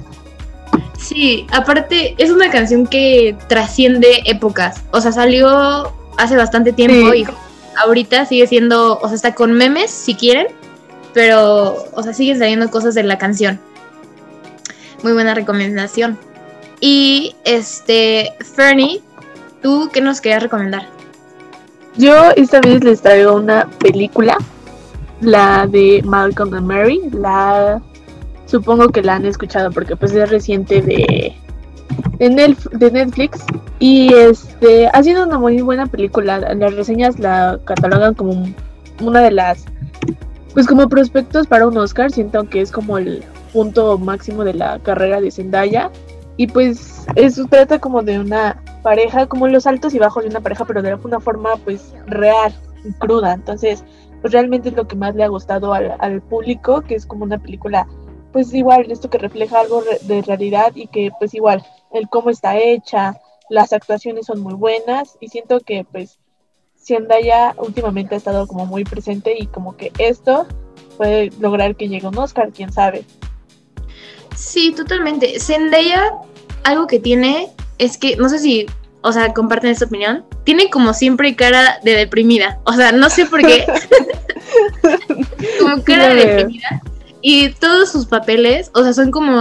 Sí, 1.04 1.46
aparte 1.52 2.14
es 2.16 2.30
una 2.30 2.50
canción 2.50 2.86
que 2.86 3.36
trasciende 3.46 4.22
épocas. 4.24 4.82
O 4.90 5.02
sea, 5.02 5.12
salió 5.12 5.92
hace 6.16 6.34
bastante 6.34 6.72
tiempo 6.72 7.12
Sí. 7.12 7.18
y 7.20 7.26
ahorita 7.84 8.24
sigue 8.24 8.46
siendo, 8.46 8.98
o 8.98 9.06
sea, 9.08 9.14
está 9.14 9.34
con 9.34 9.52
memes 9.52 9.90
si 9.90 10.14
quieren, 10.14 10.46
pero, 11.12 11.76
o 11.92 12.02
sea, 12.02 12.14
siguen 12.14 12.38
saliendo 12.38 12.70
cosas 12.70 12.94
de 12.94 13.02
la 13.02 13.18
canción. 13.18 13.60
Muy 15.02 15.12
buena 15.12 15.34
recomendación. 15.34 16.18
Y 16.80 17.36
este, 17.44 18.32
Fernie, 18.54 19.02
¿tú 19.62 19.90
qué 19.92 20.00
nos 20.00 20.22
querías 20.22 20.42
recomendar? 20.42 20.88
Yo 21.96 22.30
esta 22.34 22.60
vez 22.62 22.82
les 22.82 23.02
traigo 23.02 23.34
una 23.34 23.68
película, 23.78 24.38
la 25.20 25.66
de 25.66 26.00
Malcolm 26.02 26.54
and 26.54 26.66
Mary. 26.66 27.02
La 27.12 27.78
supongo 28.46 28.88
que 28.88 29.02
la 29.02 29.16
han 29.16 29.26
escuchado 29.26 29.70
porque 29.70 29.96
pues 29.96 30.12
es 30.12 30.30
reciente 30.30 30.82
de 30.82 31.34
de, 32.18 32.90
Netflix 32.90 33.44
y 33.78 34.12
este 34.14 34.88
ha 34.88 35.02
sido 35.02 35.24
una 35.24 35.38
muy 35.38 35.60
buena 35.62 35.86
película. 35.86 36.38
Las 36.38 36.74
reseñas 36.74 37.18
la 37.18 37.58
catalogan 37.64 38.14
como 38.14 38.46
una 39.00 39.20
de 39.20 39.30
las 39.30 39.64
pues 40.52 40.66
como 40.66 40.88
prospectos 40.88 41.46
para 41.46 41.66
un 41.66 41.76
Oscar. 41.76 42.10
Siento 42.10 42.48
que 42.48 42.60
es 42.60 42.70
como 42.70 42.98
el 42.98 43.24
punto 43.52 43.98
máximo 43.98 44.44
de 44.44 44.54
la 44.54 44.78
carrera 44.80 45.20
de 45.20 45.30
Zendaya 45.30 45.90
y 46.36 46.46
pues 46.46 47.06
eso 47.14 47.44
trata 47.46 47.78
como 47.78 48.02
de 48.02 48.18
una 48.18 48.62
pareja, 48.82 49.26
como 49.26 49.48
los 49.48 49.66
altos 49.66 49.94
y 49.94 49.98
bajos 49.98 50.24
de 50.24 50.30
una 50.30 50.40
pareja, 50.40 50.64
pero 50.64 50.82
de 50.82 50.94
una 50.94 51.20
forma 51.20 51.50
pues 51.64 51.94
real 52.06 52.54
y 52.84 52.92
cruda. 52.92 53.32
Entonces, 53.32 53.84
pues 54.20 54.32
realmente 54.32 54.70
es 54.70 54.76
lo 54.76 54.86
que 54.86 54.96
más 54.96 55.14
le 55.14 55.24
ha 55.24 55.28
gustado 55.28 55.74
al, 55.74 55.94
al 55.98 56.20
público, 56.22 56.82
que 56.82 56.94
es 56.94 57.06
como 57.06 57.24
una 57.24 57.38
película, 57.38 57.86
pues 58.34 58.52
igual, 58.52 58.90
esto 58.90 59.08
que 59.08 59.16
refleja 59.16 59.60
algo 59.60 59.84
de 60.02 60.20
realidad 60.22 60.72
y 60.74 60.88
que 60.88 61.12
pues 61.20 61.34
igual, 61.34 61.64
el 61.92 62.08
cómo 62.08 62.30
está 62.30 62.58
hecha, 62.58 63.20
las 63.48 63.72
actuaciones 63.72 64.26
son 64.26 64.40
muy 64.40 64.54
buenas 64.54 65.16
y 65.20 65.28
siento 65.28 65.60
que 65.60 65.86
pues 65.90 66.18
Zendaya 66.76 67.54
últimamente 67.58 68.16
ha 68.16 68.18
estado 68.18 68.48
como 68.48 68.66
muy 68.66 68.82
presente 68.82 69.36
y 69.38 69.46
como 69.46 69.76
que 69.76 69.92
esto 69.98 70.48
puede 70.96 71.30
lograr 71.38 71.76
que 71.76 71.88
llegue 71.88 72.08
un 72.08 72.18
Oscar, 72.18 72.50
quién 72.52 72.72
sabe. 72.72 73.04
Sí, 74.34 74.72
totalmente. 74.72 75.38
Zendaya, 75.38 76.10
algo 76.64 76.88
que 76.88 76.98
tiene 76.98 77.52
es 77.78 77.96
que, 77.96 78.16
no 78.16 78.28
sé 78.28 78.40
si, 78.40 78.66
o 79.02 79.12
sea, 79.12 79.32
comparten 79.32 79.70
esta 79.70 79.84
opinión, 79.84 80.24
tiene 80.42 80.70
como 80.70 80.92
siempre 80.92 81.36
cara 81.36 81.78
de 81.84 81.94
deprimida. 81.94 82.58
O 82.64 82.72
sea, 82.72 82.90
no 82.90 83.10
sé 83.10 83.26
por 83.26 83.42
qué. 83.42 83.64
como 85.60 85.84
cara 85.84 86.08
de 86.08 86.26
deprimida. 86.26 86.82
Y 87.26 87.48
todos 87.54 87.90
sus 87.90 88.04
papeles, 88.04 88.70
o 88.74 88.82
sea, 88.82 88.92
son 88.92 89.10
como 89.10 89.40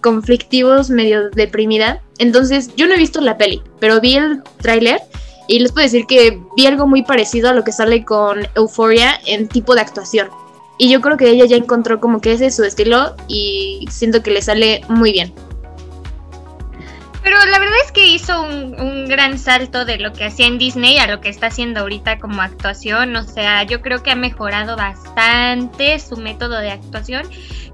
conflictivos, 0.00 0.88
medio 0.88 1.30
deprimida. 1.30 2.00
Entonces, 2.18 2.70
yo 2.76 2.86
no 2.86 2.94
he 2.94 2.96
visto 2.96 3.20
la 3.20 3.36
peli, 3.36 3.60
pero 3.80 4.00
vi 4.00 4.14
el 4.14 4.40
tráiler 4.62 5.00
y 5.48 5.58
les 5.58 5.72
puedo 5.72 5.84
decir 5.84 6.06
que 6.06 6.40
vi 6.56 6.66
algo 6.66 6.86
muy 6.86 7.02
parecido 7.02 7.48
a 7.48 7.52
lo 7.52 7.64
que 7.64 7.72
sale 7.72 8.04
con 8.04 8.46
Euphoria 8.54 9.18
en 9.26 9.48
tipo 9.48 9.74
de 9.74 9.80
actuación. 9.80 10.28
Y 10.78 10.88
yo 10.88 11.00
creo 11.00 11.16
que 11.16 11.28
ella 11.28 11.44
ya 11.46 11.56
encontró 11.56 11.98
como 11.98 12.20
que 12.20 12.34
ese 12.34 12.46
es 12.46 12.54
su 12.54 12.62
estilo 12.62 13.16
y 13.26 13.84
siento 13.90 14.22
que 14.22 14.30
le 14.30 14.40
sale 14.40 14.82
muy 14.88 15.10
bien. 15.10 15.34
Pero 17.24 17.38
la 17.46 17.58
verdad 17.58 17.74
es 17.82 17.90
que 17.90 18.06
hizo 18.06 18.42
un, 18.42 18.78
un, 18.78 19.08
gran 19.08 19.38
salto 19.38 19.86
de 19.86 19.96
lo 19.96 20.12
que 20.12 20.26
hacía 20.26 20.46
en 20.46 20.58
Disney 20.58 20.98
a 20.98 21.06
lo 21.06 21.22
que 21.22 21.30
está 21.30 21.46
haciendo 21.46 21.80
ahorita 21.80 22.18
como 22.18 22.42
actuación. 22.42 23.16
O 23.16 23.22
sea, 23.22 23.62
yo 23.62 23.80
creo 23.80 24.02
que 24.02 24.10
ha 24.10 24.14
mejorado 24.14 24.76
bastante 24.76 25.98
su 25.98 26.18
método 26.18 26.58
de 26.58 26.70
actuación. 26.70 27.26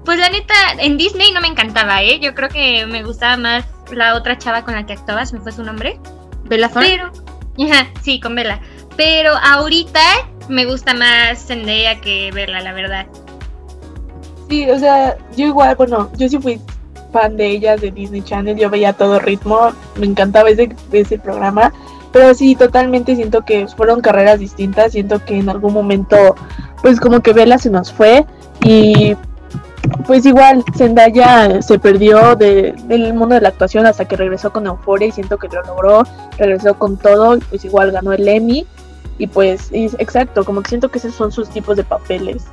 Pues 0.05 0.17
la 0.19 0.29
neta, 0.29 0.53
en 0.79 0.97
Disney 0.97 1.33
no 1.33 1.41
me 1.41 1.49
encantaba, 1.49 2.01
¿eh? 2.01 2.19
Yo 2.21 2.33
creo 2.33 2.47
que 2.47 2.85
me 2.85 3.03
gustaba 3.03 3.35
más 3.35 3.65
la 3.91 4.15
otra 4.15 4.37
chava 4.37 4.63
con 4.63 4.73
la 4.73 4.85
que 4.85 4.93
actuaba, 4.93 5.25
se 5.25 5.35
me 5.35 5.41
fue 5.41 5.51
su 5.51 5.63
nombre. 5.63 5.99
Bella 6.45 6.69
Thorne. 6.69 7.11
Pero, 7.57 7.81
sí, 8.01 8.21
con 8.21 8.35
Bella. 8.35 8.61
Pero 8.95 9.33
ahorita 9.35 9.99
me 10.47 10.63
gusta 10.63 10.93
más 10.93 11.45
Zendaya 11.45 11.99
que 11.99 12.31
Bella, 12.31 12.61
la 12.61 12.71
verdad. 12.71 13.05
Sí, 14.49 14.69
o 14.69 14.79
sea, 14.79 15.17
yo 15.35 15.47
igual, 15.47 15.75
bueno, 15.75 16.09
yo 16.17 16.29
sí 16.29 16.39
fui 16.39 16.61
fan 17.11 17.37
de 17.37 17.47
ellas 17.47 17.81
de 17.81 17.91
Disney 17.91 18.21
Channel, 18.21 18.57
yo 18.57 18.69
veía 18.69 18.93
todo 18.93 19.19
ritmo, 19.19 19.71
me 19.99 20.05
encantaba 20.05 20.49
ese, 20.49 20.75
ese 20.91 21.19
programa, 21.19 21.73
pero 22.11 22.33
sí, 22.33 22.55
totalmente 22.55 23.15
siento 23.15 23.43
que 23.45 23.67
fueron 23.67 24.01
carreras 24.01 24.39
distintas, 24.39 24.93
siento 24.93 25.23
que 25.23 25.37
en 25.37 25.49
algún 25.49 25.73
momento, 25.73 26.35
pues 26.81 26.99
como 26.99 27.21
que 27.21 27.33
Bella 27.33 27.57
se 27.57 27.69
nos 27.69 27.91
fue 27.91 28.25
y 28.63 29.15
pues 30.05 30.25
igual 30.25 30.63
Zendaya 30.75 31.61
se 31.61 31.79
perdió 31.79 32.35
de, 32.35 32.73
del 32.85 33.13
mundo 33.13 33.35
de 33.35 33.41
la 33.41 33.49
actuación 33.49 33.85
hasta 33.85 34.05
que 34.05 34.15
regresó 34.15 34.51
con 34.51 34.67
Euphoria 34.67 35.07
y 35.07 35.11
siento 35.11 35.37
que 35.37 35.47
lo 35.47 35.61
logró, 35.63 36.03
regresó 36.37 36.75
con 36.75 36.97
todo, 36.97 37.37
y 37.37 37.39
pues 37.39 37.65
igual 37.65 37.91
ganó 37.91 38.13
el 38.13 38.27
Emmy 38.27 38.65
y 39.17 39.27
pues 39.27 39.69
es, 39.71 39.95
exacto, 39.99 40.43
como 40.43 40.61
que 40.61 40.69
siento 40.69 40.89
que 40.89 40.97
esos 40.97 41.13
son 41.13 41.31
sus 41.31 41.49
tipos 41.49 41.77
de 41.77 41.83
papeles. 41.83 42.43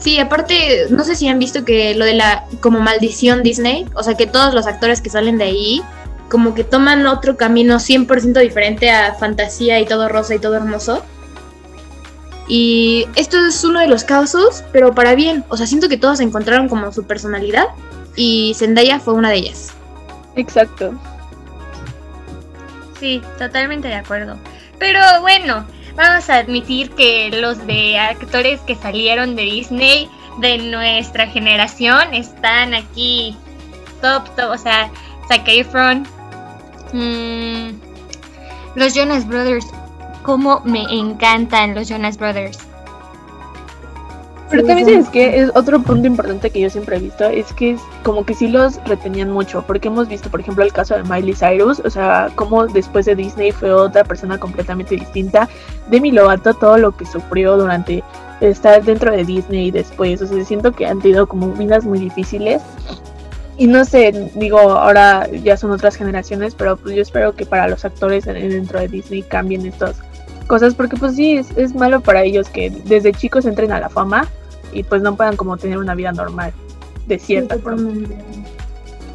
Sí, 0.00 0.18
aparte, 0.18 0.86
no 0.88 1.04
sé 1.04 1.14
si 1.14 1.28
han 1.28 1.38
visto 1.38 1.64
que 1.64 1.94
lo 1.94 2.06
de 2.06 2.14
la 2.14 2.44
como 2.60 2.80
maldición 2.80 3.42
Disney, 3.42 3.86
o 3.94 4.02
sea, 4.02 4.14
que 4.14 4.26
todos 4.26 4.54
los 4.54 4.66
actores 4.66 5.00
que 5.00 5.10
salen 5.10 5.38
de 5.38 5.44
ahí 5.44 5.82
como 6.30 6.54
que 6.54 6.64
toman 6.64 7.06
otro 7.06 7.36
camino 7.36 7.76
100% 7.76 8.40
diferente 8.40 8.90
a 8.90 9.14
fantasía 9.14 9.78
y 9.80 9.84
todo 9.84 10.08
rosa 10.08 10.34
y 10.34 10.38
todo 10.38 10.54
hermoso. 10.54 11.04
Y 12.48 13.06
esto 13.16 13.36
es 13.46 13.62
uno 13.62 13.80
de 13.80 13.88
los 13.88 14.04
casos, 14.04 14.64
pero 14.72 14.94
para 14.94 15.14
bien. 15.14 15.44
O 15.50 15.56
sea, 15.56 15.66
siento 15.66 15.88
que 15.88 15.98
todos 15.98 16.20
encontraron 16.20 16.68
como 16.68 16.92
su 16.92 17.04
personalidad 17.04 17.66
y 18.16 18.54
Zendaya 18.56 19.00
fue 19.00 19.14
una 19.14 19.30
de 19.30 19.36
ellas. 19.36 19.72
Exacto. 20.36 20.94
Sí, 22.98 23.20
totalmente 23.38 23.88
de 23.88 23.94
acuerdo. 23.94 24.36
Pero 24.78 25.00
bueno, 25.20 25.66
vamos 26.00 26.30
a 26.30 26.38
admitir 26.38 26.90
que 26.92 27.30
los 27.30 27.66
de 27.66 27.98
actores 27.98 28.60
que 28.62 28.74
salieron 28.74 29.36
de 29.36 29.42
Disney 29.42 30.08
de 30.38 30.56
nuestra 30.56 31.26
generación 31.26 32.14
están 32.14 32.72
aquí 32.72 33.36
top, 34.00 34.24
top, 34.34 34.50
o 34.52 34.58
sea, 34.58 34.90
Zac 35.28 35.46
Efron, 35.46 36.06
mmm, 36.94 37.72
los 38.76 38.94
Jonas 38.94 39.26
Brothers, 39.26 39.66
como 40.22 40.60
me 40.60 40.82
encantan 40.84 41.74
los 41.74 41.88
Jonas 41.90 42.16
Brothers. 42.16 42.69
Pero 44.50 44.64
también 44.64 44.88
sabes 44.88 45.08
que 45.10 45.40
es 45.40 45.50
otro 45.54 45.80
punto 45.80 46.08
importante 46.08 46.50
que 46.50 46.60
yo 46.60 46.68
siempre 46.70 46.96
he 46.96 46.98
visto, 46.98 47.24
es 47.24 47.52
que 47.52 47.72
es 47.72 47.80
como 48.02 48.24
que 48.24 48.34
sí 48.34 48.48
los 48.48 48.82
retenían 48.84 49.30
mucho, 49.30 49.62
porque 49.64 49.86
hemos 49.86 50.08
visto, 50.08 50.28
por 50.28 50.40
ejemplo, 50.40 50.64
el 50.64 50.72
caso 50.72 50.96
de 50.96 51.04
Miley 51.04 51.34
Cyrus, 51.34 51.80
o 51.84 51.88
sea, 51.88 52.30
como 52.34 52.66
después 52.66 53.06
de 53.06 53.14
Disney 53.14 53.52
fue 53.52 53.72
otra 53.72 54.02
persona 54.02 54.38
completamente 54.38 54.96
distinta. 54.96 55.48
Demi 55.88 56.10
Lovato, 56.10 56.52
todo 56.54 56.78
lo 56.78 56.96
que 56.96 57.06
sufrió 57.06 57.56
durante 57.56 58.02
estar 58.40 58.82
dentro 58.82 59.12
de 59.12 59.24
Disney 59.24 59.68
y 59.68 59.70
después, 59.70 60.20
o 60.20 60.26
sea, 60.26 60.44
siento 60.44 60.72
que 60.72 60.84
han 60.84 61.00
tenido 61.00 61.28
como 61.28 61.52
vidas 61.52 61.84
muy 61.84 62.00
difíciles. 62.00 62.60
Y 63.56 63.68
no 63.68 63.84
sé, 63.84 64.32
digo, 64.34 64.58
ahora 64.58 65.28
ya 65.30 65.56
son 65.56 65.70
otras 65.70 65.94
generaciones, 65.94 66.56
pero 66.56 66.76
pues 66.76 66.96
yo 66.96 67.02
espero 67.02 67.36
que 67.36 67.46
para 67.46 67.68
los 67.68 67.84
actores 67.84 68.24
dentro 68.24 68.80
de 68.80 68.88
Disney 68.88 69.22
cambien 69.22 69.64
estas 69.64 70.00
cosas, 70.48 70.74
porque 70.74 70.96
pues 70.96 71.14
sí, 71.14 71.36
es, 71.36 71.56
es 71.56 71.72
malo 71.72 72.00
para 72.00 72.24
ellos 72.24 72.48
que 72.48 72.70
desde 72.70 73.12
chicos 73.12 73.44
entren 73.44 73.70
a 73.70 73.78
la 73.78 73.88
fama 73.88 74.26
y 74.72 74.82
pues 74.82 75.02
no 75.02 75.16
puedan 75.16 75.36
como 75.36 75.56
tener 75.56 75.78
una 75.78 75.94
vida 75.94 76.12
normal, 76.12 76.52
de 77.06 77.18
cierta 77.18 77.58
forma. 77.58 77.90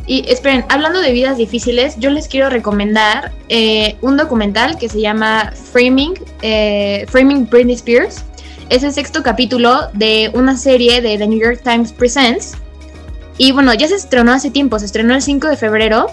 Y 0.08 0.30
esperen, 0.30 0.66
hablando 0.70 1.00
de 1.00 1.12
vidas 1.12 1.38
difíciles, 1.38 1.96
yo 1.98 2.12
les 2.12 2.28
quiero 2.28 2.50
recomendar 2.50 3.32
eh, 3.50 3.96
un 4.02 4.18
documental 4.18 4.78
que 4.78 4.88
se 4.88 5.02
llama 5.02 5.52
Framing, 5.72 6.14
eh, 6.44 7.06
Framing 7.10 7.50
Britney 7.50 7.76
Spears. 7.76 8.24
Es 8.70 8.84
el 8.84 8.94
sexto 8.94 9.24
capítulo 9.24 9.90
de 9.94 10.32
una 10.34 10.58
serie 10.58 11.02
de 11.02 11.18
The 11.18 11.28
New 11.28 11.40
York 11.40 11.62
Times 11.64 11.92
Presents. 11.92 12.54
Y 13.38 13.52
bueno, 13.52 13.74
ya 13.74 13.88
se 13.88 13.96
estrenó 13.96 14.32
hace 14.32 14.52
tiempo, 14.52 14.78
se 14.78 14.86
estrenó 14.86 15.16
el 15.16 15.24
5 15.24 15.48
de 15.48 15.58
febrero. 15.58 16.08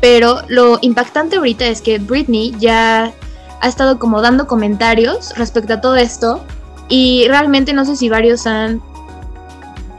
Pero 0.00 0.42
lo 0.48 0.78
impactante 0.80 1.36
ahorita 1.36 1.66
es 1.66 1.82
que 1.82 1.98
Britney 1.98 2.54
ya 2.58 3.12
ha 3.60 3.68
estado 3.68 3.98
como 3.98 4.22
dando 4.22 4.46
comentarios 4.46 5.36
respecto 5.36 5.74
a 5.74 5.80
todo 5.80 5.96
esto. 5.96 6.42
Y 6.90 7.26
realmente 7.28 7.72
no 7.72 7.86
sé 7.86 7.96
si 7.96 8.10
varios 8.10 8.46
han 8.46 8.82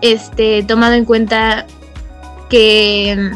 este, 0.01 0.61
tomado 0.63 0.93
en 0.93 1.05
cuenta 1.05 1.65
que, 2.49 3.31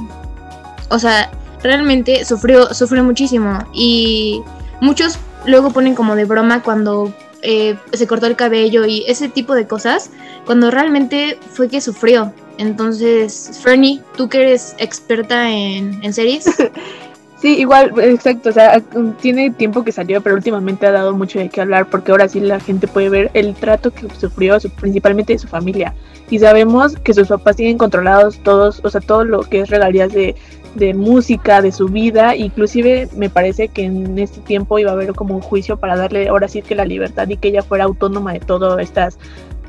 o 0.90 1.00
sea, 1.00 1.32
realmente 1.64 2.26
sufrió, 2.26 2.74
sufrió 2.74 3.04
muchísimo. 3.04 3.60
Y 3.74 4.44
muchos 4.82 5.18
luego 5.46 5.72
ponen 5.72 5.96
como 5.96 6.16
de 6.16 6.26
broma 6.26 6.62
cuando 6.62 7.14
eh, 7.42 7.78
se 7.94 8.08
cortó 8.08 8.28
el 8.28 8.36
cabello 8.36 8.86
y 8.86 9.04
ese 9.08 9.30
tipo 9.30 9.56
de 9.56 9.68
cosas, 9.68 10.10
cuando 10.46 10.70
realmente 10.70 11.40
fue 11.54 11.70
que 11.70 11.80
sufrió. 11.80 12.34
Entonces, 12.58 13.60
Fernie, 13.64 14.02
tú 14.18 14.30
que 14.30 14.42
eres 14.42 14.76
experta 14.80 15.50
en, 15.50 16.04
en 16.04 16.14
series, 16.14 16.46
Sí, 17.46 17.60
igual, 17.60 17.92
exacto, 18.00 18.50
o 18.50 18.52
sea, 18.52 18.82
tiene 19.22 19.52
tiempo 19.52 19.84
que 19.84 19.92
salió, 19.92 20.20
pero 20.22 20.36
últimamente 20.36 20.88
ha 20.88 20.92
dado 20.92 21.14
mucho 21.16 21.38
de 21.38 21.50
qué 21.50 21.62
hablar 21.62 21.88
porque 21.92 22.10
ahora 22.12 22.28
sí 22.28 22.40
la 22.40 22.60
gente 22.60 22.88
puede 22.88 23.10
ver 23.10 23.30
el 23.36 23.54
trato 23.54 23.92
que 23.94 24.08
sufrió, 24.20 24.60
su- 24.60 24.72
principalmente 24.72 25.34
de 25.34 25.38
su 25.40 25.48
familia. 25.48 25.94
Y 26.32 26.40
sabemos 26.40 26.96
que 26.96 27.14
sus 27.14 27.28
papás 27.28 27.56
tienen 27.58 27.78
controlados 27.78 28.40
todos, 28.40 28.82
o 28.84 28.90
sea, 28.90 29.00
todo 29.00 29.26
lo 29.26 29.42
que 29.44 29.60
es 29.60 29.70
regalías 29.70 30.12
de, 30.12 30.36
de 30.74 30.96
música, 30.96 31.62
de 31.62 31.72
su 31.72 31.88
vida, 31.88 32.36
inclusive 32.36 33.10
me 33.16 33.30
parece 33.30 33.68
que 33.68 33.84
en 33.84 34.18
este 34.18 34.42
tiempo 34.42 34.80
iba 34.80 34.90
a 34.90 34.94
haber 34.96 35.14
como 35.14 35.36
un 35.36 35.42
juicio 35.42 35.78
para 35.78 35.96
darle 35.96 36.28
ahora 36.30 36.48
sí 36.48 36.64
que 36.64 36.74
la 36.74 36.86
libertad 36.86 37.30
y 37.30 37.38
que 37.38 37.50
ella 37.50 37.62
fuera 37.62 37.84
autónoma 37.84 38.34
de 38.34 38.40
todo 38.40 38.80
estas, 38.80 39.20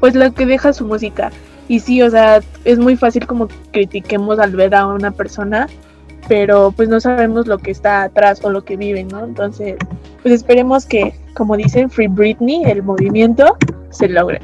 pues 0.01 0.15
lo 0.15 0.33
que 0.33 0.47
deja 0.47 0.73
su 0.73 0.87
música. 0.87 1.31
Y 1.69 1.81
sí, 1.81 2.01
o 2.01 2.09
sea, 2.11 2.41
es 2.65 2.79
muy 2.79 2.97
fácil 2.97 3.27
como 3.27 3.49
critiquemos 3.73 4.39
al 4.39 4.53
ver 4.57 4.75
a 4.75 4.87
una 4.87 5.11
persona, 5.11 5.69
pero 6.29 6.73
pues 6.73 6.89
no 6.89 7.01
sabemos 7.01 7.47
lo 7.47 7.59
que 7.59 7.71
está 7.71 8.03
atrás 8.03 8.41
o 8.45 8.51
lo 8.51 8.65
que 8.65 8.77
vive, 8.77 9.05
¿no? 9.05 9.25
Entonces, 9.25 9.77
pues 10.23 10.35
esperemos 10.35 10.87
que, 10.87 11.15
como 11.35 11.57
dicen, 11.57 11.91
Free 11.91 12.09
Britney, 12.09 12.65
el 12.65 12.83
movimiento, 12.83 13.57
se 13.91 14.09
logre. 14.09 14.41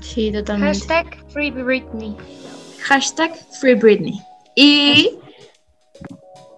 sí, 0.00 0.32
totalmente. 0.32 0.78
Hashtag 0.78 1.30
Free 1.30 1.50
Britney. 1.50 2.16
Hashtag 2.80 3.34
Free 3.60 3.74
Britney. 3.74 4.20
Y... 4.54 5.18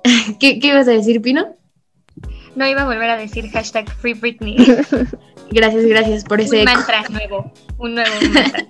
¿Qué, 0.41 0.59
¿Qué 0.59 0.69
ibas 0.69 0.89
a 0.89 0.93
decir, 0.93 1.23
Pino? 1.23 1.55
No 2.57 2.67
iba 2.67 2.83
a 2.83 2.85
volver 2.85 3.11
a 3.11 3.17
decir 3.17 3.51
hashtag 3.51 3.91
Free 3.91 4.15
Britney. 4.15 4.57
Gracias, 5.51 5.85
gracias 5.85 6.25
por 6.25 6.41
ese 6.41 6.63
un 6.63 6.69
eco. 6.69 6.79
mantra 6.79 7.03
nuevo. 7.11 7.53
Un 7.79 7.95
nuevo 7.95 8.11
mantra. 8.33 8.67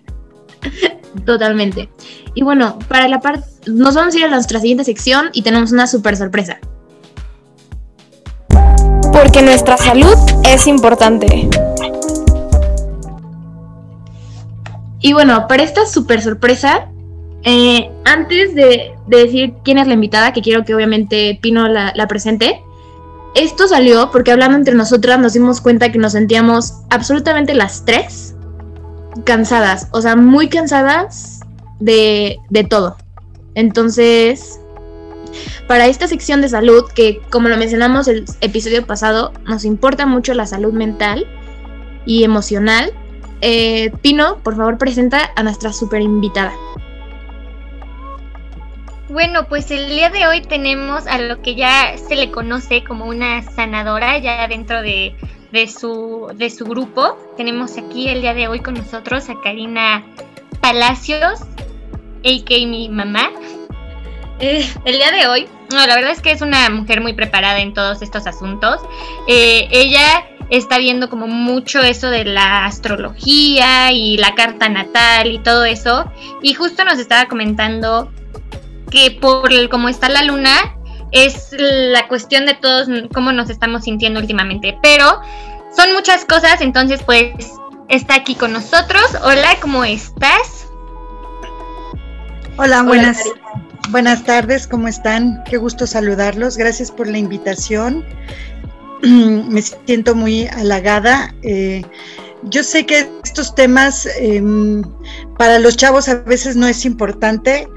Totalmente. 1.25 1.89
Y 2.35 2.43
bueno, 2.43 2.79
para 2.89 3.09
la 3.09 3.21
parte, 3.21 3.47
nos 3.67 3.95
vamos 3.95 4.15
a 4.15 4.19
ir 4.19 4.25
a 4.25 4.29
nuestra 4.29 4.61
siguiente 4.61 4.85
sección 4.85 5.31
y 5.33 5.43
tenemos 5.43 5.73
una 5.73 5.87
super 5.87 6.17
sorpresa. 6.17 6.59
Porque 9.13 9.43
nuestra 9.43 9.77
salud 9.77 10.17
es 10.45 10.67
importante. 10.67 11.49
Y 15.01 15.13
bueno, 15.13 15.47
para 15.47 15.63
esta 15.63 15.87
super 15.87 16.21
sorpresa, 16.21 16.89
eh, 17.43 17.91
antes 18.05 18.55
de, 18.55 18.93
de 19.07 19.17
decir 19.17 19.55
quién 19.65 19.79
es 19.79 19.87
la 19.87 19.95
invitada, 19.95 20.33
que 20.33 20.41
quiero 20.41 20.65
que 20.65 20.75
obviamente 20.75 21.39
Pino 21.41 21.69
la, 21.69 21.93
la 21.95 22.09
presente, 22.09 22.63
esto 23.35 23.69
salió 23.69 24.11
porque 24.11 24.33
hablando 24.33 24.57
entre 24.57 24.75
nosotras 24.75 25.19
nos 25.19 25.35
dimos 25.35 25.61
cuenta 25.61 25.93
que 25.93 25.99
nos 25.99 26.13
sentíamos 26.13 26.83
absolutamente 26.91 27.53
las 27.55 27.85
tres 27.85 28.34
cansadas, 29.25 29.89
o 29.93 30.01
sea, 30.01 30.17
muy 30.17 30.49
cansadas 30.49 31.41
de, 31.81 32.39
de 32.51 32.65
todo. 32.65 32.97
Entonces, 33.55 34.59
para 35.67 35.87
esta 35.87 36.09
sección 36.09 36.41
de 36.41 36.49
salud, 36.49 36.85
que 36.95 37.21
como 37.31 37.49
lo 37.49 37.57
mencionamos 37.57 38.09
el 38.09 38.25
episodio 38.41 38.87
pasado, 38.87 39.33
nos 39.45 39.65
importa 39.65 40.07
mucho 40.07 40.35
la 40.35 40.47
salud 40.47 40.73
mental 40.73 41.27
y 42.07 42.25
emocional, 42.25 42.93
eh, 43.41 43.93
Pino, 44.03 44.39
por 44.39 44.57
favor, 44.57 44.79
presenta 44.79 45.31
a 45.37 45.43
nuestra 45.43 45.73
super 45.73 46.01
invitada. 46.01 46.53
Bueno, 49.09 49.47
pues 49.49 49.71
el 49.71 49.89
día 49.89 50.11
de 50.11 50.27
hoy 50.27 50.43
tenemos 50.43 51.07
a 51.07 51.19
lo 51.19 51.41
que 51.41 51.55
ya 51.55 51.95
se 51.97 52.17
le 52.17 52.31
conoce 52.31 52.83
como 52.85 53.05
una 53.05 53.43
sanadora, 53.43 54.19
ya 54.19 54.49
dentro 54.49 54.83
de, 54.83 55.15
su, 55.69 56.33
de 56.35 56.51
su 56.51 56.65
grupo. 56.65 57.17
Tenemos 57.37 57.79
aquí 57.79 58.09
el 58.09 58.21
día 58.21 58.35
de 58.35 58.49
hoy 58.49 58.61
con 58.61 58.75
nosotros 58.75 59.29
a 59.31 59.41
Karina 59.41 60.05
Palacios, 60.61 61.41
a.k.a. 61.41 62.67
mi 62.67 62.89
mamá. 62.89 63.31
Eh, 64.41 64.69
el 64.85 64.97
día 64.97 65.13
de 65.13 65.27
hoy, 65.29 65.49
no, 65.71 65.87
la 65.87 65.95
verdad 65.95 66.11
es 66.11 66.21
que 66.21 66.33
es 66.33 66.43
una 66.43 66.69
mujer 66.71 67.01
muy 67.01 67.13
preparada 67.13 67.61
en 67.61 67.73
todos 67.73 68.03
estos 68.03 68.27
asuntos. 68.27 68.81
Eh, 69.29 69.69
ella 69.71 70.27
está 70.51 70.79
viendo 70.79 71.09
como 71.09 71.27
mucho 71.27 71.81
eso 71.81 72.11
de 72.11 72.25
la 72.25 72.65
astrología 72.67 73.93
y 73.93 74.17
la 74.17 74.35
carta 74.35 74.69
natal 74.69 75.31
y 75.31 75.39
todo 75.39 75.65
eso. 75.65 76.11
Y 76.43 76.55
justo 76.55 76.85
nos 76.85 76.99
estaba 76.99 77.27
comentando 77.27 78.11
que 78.91 79.11
por 79.11 79.51
cómo 79.69 79.89
está 79.89 80.09
la 80.09 80.23
luna 80.23 80.77
es 81.15 81.49
la 81.57 82.07
cuestión 82.09 82.45
de 82.45 82.55
todos 82.55 82.89
cómo 83.15 83.33
nos 83.33 83.49
estamos 83.49 83.85
sintiendo 83.85 84.21
últimamente. 84.21 84.77
Pero 84.83 85.21
son 85.75 85.95
muchas 85.95 86.25
cosas, 86.25 86.61
entonces 86.61 87.01
pues 87.07 87.31
está 87.89 88.17
aquí 88.17 88.35
con 88.35 88.53
nosotros. 88.53 89.05
Hola, 89.23 89.57
¿cómo 89.63 89.85
estás? 89.85 90.67
Hola, 92.57 92.83
buenas, 92.83 93.23
buenas 93.91 94.25
tardes, 94.25 94.67
¿cómo 94.67 94.89
están? 94.89 95.43
Qué 95.45 95.57
gusto 95.57 95.87
saludarlos. 95.87 96.57
Gracias 96.57 96.91
por 96.91 97.09
la 97.09 97.19
invitación. 97.19 98.05
Me 99.03 99.63
siento 99.63 100.17
muy 100.17 100.49
halagada. 100.49 101.33
Eh, 101.43 101.83
yo 102.43 102.65
sé 102.65 102.87
que 102.87 103.09
estos 103.23 103.55
temas 103.55 104.07
em, 104.19 104.83
para 105.39 105.61
los 105.61 105.77
chavos 105.77 106.09
a 106.09 106.17
veces 106.17 106.57
no 106.57 106.67
es 106.67 106.85
importante, 106.85 107.69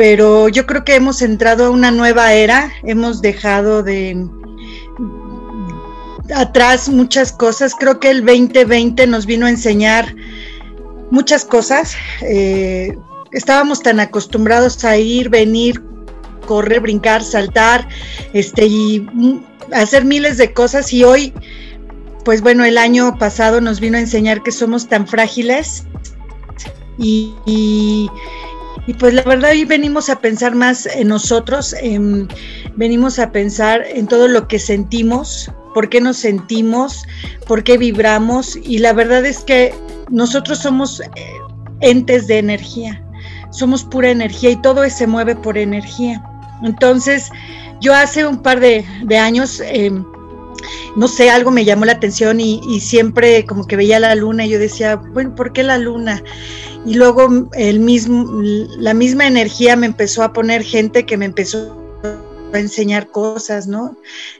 pero 0.00 0.48
yo 0.48 0.64
creo 0.64 0.82
que 0.82 0.94
hemos 0.94 1.20
entrado 1.20 1.66
a 1.66 1.70
una 1.70 1.90
nueva 1.90 2.32
era, 2.32 2.72
hemos 2.84 3.20
dejado 3.20 3.82
de 3.82 4.26
atrás 6.34 6.88
muchas 6.88 7.32
cosas. 7.32 7.74
Creo 7.78 8.00
que 8.00 8.08
el 8.08 8.24
2020 8.24 9.06
nos 9.06 9.26
vino 9.26 9.44
a 9.44 9.50
enseñar 9.50 10.16
muchas 11.10 11.44
cosas. 11.44 11.96
Eh, 12.22 12.96
estábamos 13.32 13.82
tan 13.82 14.00
acostumbrados 14.00 14.86
a 14.86 14.96
ir, 14.96 15.28
venir, 15.28 15.82
correr, 16.46 16.80
brincar, 16.80 17.22
saltar, 17.22 17.86
este, 18.32 18.64
y 18.64 19.06
hacer 19.70 20.06
miles 20.06 20.38
de 20.38 20.54
cosas 20.54 20.94
y 20.94 21.04
hoy, 21.04 21.34
pues 22.24 22.40
bueno, 22.40 22.64
el 22.64 22.78
año 22.78 23.18
pasado 23.18 23.60
nos 23.60 23.80
vino 23.80 23.98
a 23.98 24.00
enseñar 24.00 24.42
que 24.42 24.50
somos 24.50 24.88
tan 24.88 25.06
frágiles 25.06 25.84
y, 26.96 27.34
y, 27.44 28.08
pues 28.94 29.14
la 29.14 29.22
verdad 29.22 29.50
hoy 29.50 29.64
venimos 29.64 30.08
a 30.10 30.20
pensar 30.20 30.54
más 30.54 30.86
en 30.86 31.08
nosotros, 31.08 31.74
venimos 32.76 33.18
a 33.18 33.30
pensar 33.32 33.84
en 33.86 34.06
todo 34.06 34.28
lo 34.28 34.48
que 34.48 34.58
sentimos, 34.58 35.50
por 35.74 35.88
qué 35.88 36.00
nos 36.00 36.16
sentimos, 36.16 37.04
por 37.46 37.62
qué 37.62 37.78
vibramos 37.78 38.56
y 38.56 38.78
la 38.78 38.92
verdad 38.92 39.24
es 39.24 39.40
que 39.40 39.74
nosotros 40.08 40.58
somos 40.58 41.00
eh, 41.00 41.08
entes 41.80 42.26
de 42.26 42.38
energía 42.38 43.04
somos 43.50 43.84
pura 43.84 44.10
energía 44.10 44.50
y 44.50 44.56
todo 44.56 44.88
se 44.88 45.06
mueve 45.06 45.34
por 45.36 45.58
energía. 45.58 46.22
Entonces, 46.62 47.30
yo 47.80 47.94
hace 47.94 48.26
un 48.26 48.42
par 48.42 48.60
de, 48.60 48.84
años, 49.18 49.60
em, 49.64 50.04
no 50.96 51.08
sé, 51.08 51.30
algo 51.30 51.50
me 51.50 51.64
llamó 51.64 51.84
la 51.84 51.92
atención 51.92 52.40
y, 52.40 52.80
siempre 52.80 53.44
como 53.46 53.66
que 53.66 53.76
veía 53.76 54.00
la 54.00 54.14
luna 54.14 54.46
y 54.46 54.50
yo 54.50 54.58
decía, 54.58 54.96
bueno, 54.96 55.34
¿por 55.34 55.52
qué 55.52 55.62
la 55.62 55.78
luna? 55.78 56.22
Y 56.86 56.94
luego 56.94 57.48
el 57.54 57.80
mismo, 57.80 58.40
la 58.78 58.94
misma 58.94 59.26
energía 59.26 59.76
me 59.76 59.86
empezó 59.86 60.22
a 60.22 60.32
poner 60.32 60.62
gente 60.62 61.04
que 61.04 61.16
me 61.16 61.26
empezó 61.26 61.76
a 62.52 62.58
enseñar 62.58 63.10
cosas, 63.10 63.66
¿no? 63.66 63.96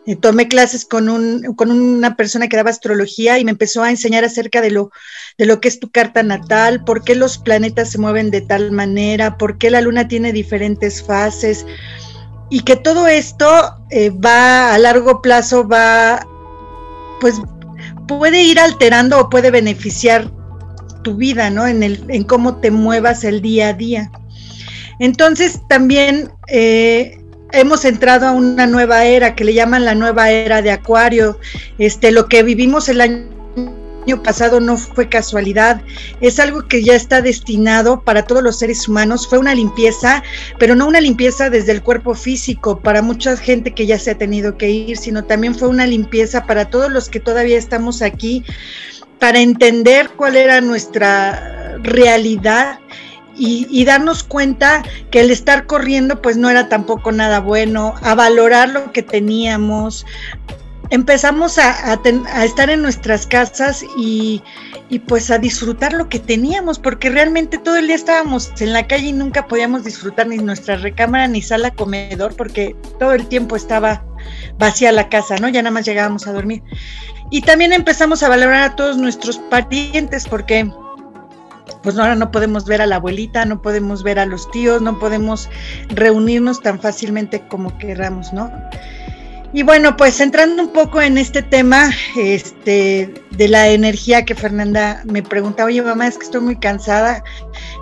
Eh, 0.06 0.16
tomé 0.16 0.48
clases 0.48 0.84
con, 0.84 1.08
un, 1.08 1.54
con 1.54 1.70
una 1.70 2.16
persona 2.16 2.48
que 2.48 2.56
daba 2.56 2.70
astrología 2.70 3.38
y 3.38 3.44
me 3.44 3.52
empezó 3.52 3.82
a 3.82 3.90
enseñar 3.90 4.24
acerca 4.24 4.60
de 4.60 4.70
lo, 4.70 4.90
de 5.38 5.46
lo 5.46 5.60
que 5.60 5.68
es 5.68 5.78
tu 5.78 5.90
carta 5.90 6.22
natal, 6.22 6.82
por 6.84 7.04
qué 7.04 7.14
los 7.14 7.38
planetas 7.38 7.90
se 7.90 7.98
mueven 7.98 8.30
de 8.30 8.40
tal 8.40 8.72
manera, 8.72 9.38
por 9.38 9.58
qué 9.58 9.70
la 9.70 9.80
luna 9.80 10.08
tiene 10.08 10.32
diferentes 10.32 11.02
fases 11.02 11.66
y 12.50 12.60
que 12.60 12.76
todo 12.76 13.06
esto 13.06 13.46
eh, 13.90 14.10
va 14.10 14.74
a 14.74 14.78
largo 14.78 15.22
plazo, 15.22 15.66
va, 15.66 16.26
pues 17.20 17.40
puede 18.08 18.42
ir 18.42 18.58
alterando 18.58 19.20
o 19.20 19.30
puede 19.30 19.50
beneficiar 19.52 20.30
tu 21.02 21.16
vida, 21.16 21.48
¿no? 21.48 21.66
En, 21.66 21.82
el, 21.82 22.04
en 22.08 22.24
cómo 22.24 22.56
te 22.56 22.70
muevas 22.70 23.24
el 23.24 23.40
día 23.40 23.68
a 23.68 23.72
día. 23.72 24.10
Entonces 24.98 25.60
también 25.68 26.30
eh, 26.48 27.18
hemos 27.52 27.84
entrado 27.84 28.26
a 28.26 28.32
una 28.32 28.66
nueva 28.66 29.04
era 29.04 29.34
que 29.34 29.44
le 29.44 29.54
llaman 29.54 29.84
la 29.84 29.94
nueva 29.94 30.30
era 30.30 30.60
de 30.60 30.72
Acuario. 30.72 31.38
Este, 31.78 32.10
lo 32.10 32.26
que 32.26 32.42
vivimos 32.42 32.88
el 32.88 33.00
año 33.00 33.39
pasado 34.22 34.60
no 34.60 34.76
fue 34.76 35.08
casualidad, 35.08 35.82
es 36.20 36.38
algo 36.38 36.66
que 36.66 36.82
ya 36.82 36.94
está 36.94 37.22
destinado 37.22 38.02
para 38.02 38.24
todos 38.24 38.42
los 38.42 38.58
seres 38.58 38.88
humanos, 38.88 39.26
fue 39.28 39.38
una 39.38 39.54
limpieza, 39.54 40.22
pero 40.58 40.74
no 40.74 40.86
una 40.86 41.00
limpieza 41.00 41.50
desde 41.50 41.72
el 41.72 41.82
cuerpo 41.82 42.14
físico 42.14 42.80
para 42.80 43.02
mucha 43.02 43.36
gente 43.36 43.72
que 43.72 43.86
ya 43.86 43.98
se 43.98 44.12
ha 44.12 44.18
tenido 44.18 44.56
que 44.56 44.70
ir, 44.70 44.96
sino 44.96 45.24
también 45.24 45.54
fue 45.54 45.68
una 45.68 45.86
limpieza 45.86 46.46
para 46.46 46.66
todos 46.66 46.90
los 46.90 47.08
que 47.08 47.20
todavía 47.20 47.58
estamos 47.58 48.02
aquí, 48.02 48.44
para 49.18 49.40
entender 49.40 50.10
cuál 50.16 50.36
era 50.36 50.60
nuestra 50.60 51.76
realidad 51.82 52.78
y, 53.42 53.84
darnos 53.84 54.22
cuenta 54.22 54.82
que 55.10 55.20
el 55.20 55.30
estar 55.30 55.66
corriendo 55.66 56.20
pues 56.20 56.36
no 56.36 56.50
era 56.50 56.68
tampoco 56.68 57.10
nada 57.10 57.40
bueno, 57.40 57.94
a 58.02 58.14
valorar 58.14 58.68
lo 58.68 58.92
que 58.92 59.02
teníamos. 59.02 60.04
Empezamos 60.90 61.56
a, 61.58 62.00
estar 62.44 62.68
en 62.68 62.82
nuestras 62.82 63.26
casas 63.26 63.84
y, 63.96 64.42
pues 65.06 65.30
a 65.30 65.38
disfrutar 65.38 65.92
lo 65.92 66.08
que 66.08 66.18
teníamos, 66.18 66.80
porque 66.80 67.10
realmente 67.10 67.58
todo 67.58 67.76
el 67.76 67.86
día 67.86 67.94
estábamos 67.94 68.50
en 68.60 68.72
la 68.72 68.86
calle 68.88 69.06
y 69.06 69.12
nunca 69.12 69.46
podíamos 69.46 69.84
disfrutar 69.84 70.26
ni 70.26 70.38
nuestra 70.38 70.76
recámara 70.76 71.28
ni 71.28 71.42
sala 71.42 71.70
comedor, 71.70 72.34
porque 72.34 72.74
todo 72.98 73.12
el 73.12 73.26
tiempo 73.28 73.54
estaba 73.54 74.04
vacía 74.58 74.90
la 74.90 75.08
casa, 75.08 75.36
¿no? 75.36 75.48
Ya 75.48 75.62
nada 75.62 75.72
más 75.72 75.86
llegábamos 75.86 76.26
a 76.26 76.32
dormir. 76.32 76.62
Y 77.30 77.42
también 77.42 77.72
empezamos 77.72 78.24
a 78.24 78.28
valorar 78.28 78.62
a 78.62 78.74
todos 78.74 78.96
nuestros 78.96 79.38
parientes, 79.38 80.26
porque 80.26 80.68
pues 81.82 81.96
ahora 81.98 82.16
no 82.16 82.30
podemos 82.30 82.64
ver 82.64 82.82
a 82.82 82.86
la 82.86 82.96
abuelita, 82.96 83.44
no 83.44 83.62
podemos 83.62 84.02
ver 84.02 84.18
a 84.18 84.26
los 84.26 84.50
tíos, 84.50 84.82
no 84.82 84.98
podemos 84.98 85.48
reunirnos 85.88 86.60
tan 86.60 86.80
fácilmente 86.80 87.46
como 87.48 87.78
queramos, 87.78 88.32
¿no? 88.32 88.52
Y 89.52 89.64
bueno, 89.64 89.96
pues 89.96 90.20
entrando 90.20 90.62
un 90.62 90.72
poco 90.72 91.00
en 91.00 91.18
este 91.18 91.42
tema 91.42 91.90
este, 92.16 93.12
de 93.32 93.48
la 93.48 93.68
energía 93.68 94.24
que 94.24 94.36
Fernanda 94.36 95.02
me 95.04 95.24
preguntaba, 95.24 95.66
oye 95.66 95.82
mamá, 95.82 96.06
es 96.06 96.18
que 96.18 96.24
estoy 96.24 96.40
muy 96.40 96.56
cansada. 96.56 97.24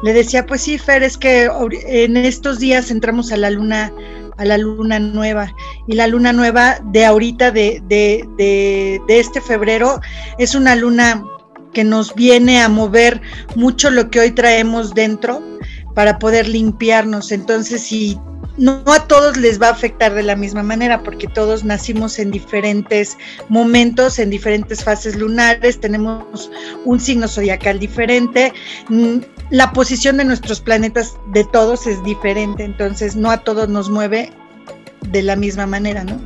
Le 0.03 0.15
decía, 0.15 0.47
pues 0.47 0.63
sí, 0.63 0.79
Fer, 0.79 1.03
es 1.03 1.19
que 1.19 1.51
en 1.87 2.17
estos 2.17 2.59
días 2.59 2.91
entramos 2.91 3.33
a 3.33 3.37
la 3.37 3.51
luna, 3.51 3.93
a 4.39 4.47
la 4.47 4.57
luna 4.57 4.99
nueva. 4.99 5.53
Y 5.87 5.95
la 5.95 6.07
luna 6.07 6.33
nueva 6.33 6.79
de 6.85 7.05
ahorita, 7.05 7.51
de, 7.51 7.83
de, 7.87 8.27
de, 8.39 9.01
de 9.07 9.21
este 9.21 9.43
febrero, 9.43 10.01
es 10.39 10.55
una 10.55 10.75
luna 10.75 11.23
que 11.75 11.85
nos 11.85 12.15
viene 12.15 12.63
a 12.63 12.71
mover 12.71 13.21
mucho 13.57 13.91
lo 13.91 14.11
que 14.11 14.21
hoy 14.21 14.31
traemos 14.31 14.95
dentro 14.95 15.43
para 15.95 16.19
poder 16.19 16.49
limpiarnos. 16.49 17.31
Entonces, 17.31 17.83
si 17.83 18.19
no 18.59 18.83
a 18.87 19.07
todos 19.07 19.37
les 19.37 19.61
va 19.61 19.69
a 19.69 19.73
afectar 19.73 20.15
de 20.15 20.23
la 20.23 20.37
misma 20.37 20.63
manera, 20.63 21.03
porque 21.03 21.29
todos 21.29 21.65
nacimos 21.65 22.19
en 22.19 22.31
diferentes 22.31 23.17
momentos, 23.49 24.19
en 24.19 24.31
diferentes 24.31 24.85
fases 24.85 25.17
lunares, 25.17 25.81
tenemos 25.81 26.51
un 26.85 27.01
signo 27.01 27.29
zodiacal 27.29 27.79
diferente, 27.79 28.53
mm, 28.89 29.19
la 29.51 29.73
posición 29.73 30.19
de 30.19 30.25
nuestros 30.25 30.61
planetas 30.61 31.15
de 31.33 31.45
todos 31.45 31.87
es 31.87 32.03
diferente, 32.05 32.65
entonces 32.65 33.17
no 33.17 33.31
a 33.31 33.39
todos 33.39 33.69
nos 33.69 33.89
mueve 33.89 34.31
de 35.11 35.23
la 35.23 35.37
misma 35.37 35.67
manera, 35.67 36.05
¿no? 36.05 36.21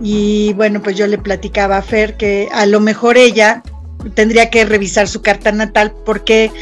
Y 0.00 0.52
bueno, 0.52 0.82
pues 0.82 0.96
yo 0.96 1.06
le 1.06 1.18
platicaba 1.18 1.78
a 1.78 1.82
Fer 1.82 2.16
que 2.16 2.48
a 2.52 2.66
lo 2.66 2.80
mejor 2.80 3.16
ella 3.16 3.62
tendría 4.14 4.50
que 4.50 4.64
revisar 4.64 5.08
su 5.08 5.22
carta 5.22 5.50
natal 5.52 5.94
porque 6.04 6.52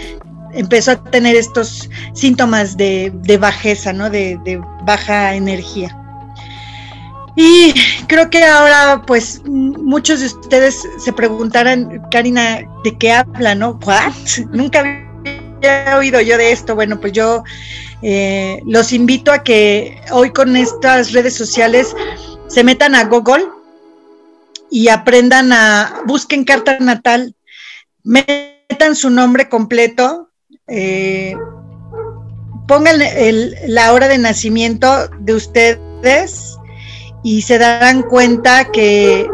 empezó 0.55 0.93
a 0.93 1.05
tener 1.05 1.37
estos 1.37 1.91
síntomas 2.13 2.77
de, 2.77 3.13
bajeza, 3.41 3.93
¿no? 3.93 4.11
De, 4.11 4.61
baja 4.85 5.35
energía. 5.35 5.97
Y 7.37 7.75
creo 8.07 8.31
que 8.31 8.45
ahora, 8.45 9.03
pues, 9.07 9.43
muchos 9.45 10.21
de 10.21 10.27
ustedes 10.27 10.87
se 10.99 11.13
preguntarán, 11.13 12.01
Karina, 12.11 12.61
¿de 12.85 12.97
qué 12.99 13.13
habla, 13.13 13.55
no? 13.55 13.79
¿What? 13.85 14.13
Nunca 14.53 14.81
había 14.81 15.97
oído 15.97 16.21
yo 16.21 16.39
de 16.39 16.53
esto. 16.53 16.75
Bueno, 16.75 17.01
pues 17.01 17.13
yo 17.13 17.43
eh, 18.03 18.61
los 18.67 18.93
invito 18.93 19.33
a 19.33 19.43
que 19.43 20.01
hoy 20.13 20.31
con 20.31 20.57
estas 20.57 21.13
redes 21.13 21.35
sociales 21.35 21.95
se 22.47 22.63
metan 22.63 22.95
a 22.95 23.05
Google 23.05 23.47
y 24.71 24.89
aprendan 24.89 25.53
a, 25.53 26.03
busquen 26.07 26.45
carta 26.45 26.79
natal, 26.81 27.35
metan 28.03 28.95
su 28.95 29.11
nombre 29.11 29.49
completo, 29.49 30.31
eh, 30.69 31.35
pongan 32.67 32.97
la 33.67 33.93
hora 33.93 34.09
de 34.09 34.19
nacimiento 34.19 35.09
de 35.21 35.35
ustedes 35.35 36.57
y 37.23 37.43
se 37.43 37.59
darán 37.59 38.03
cuenta 38.03 38.71
que 38.73 39.27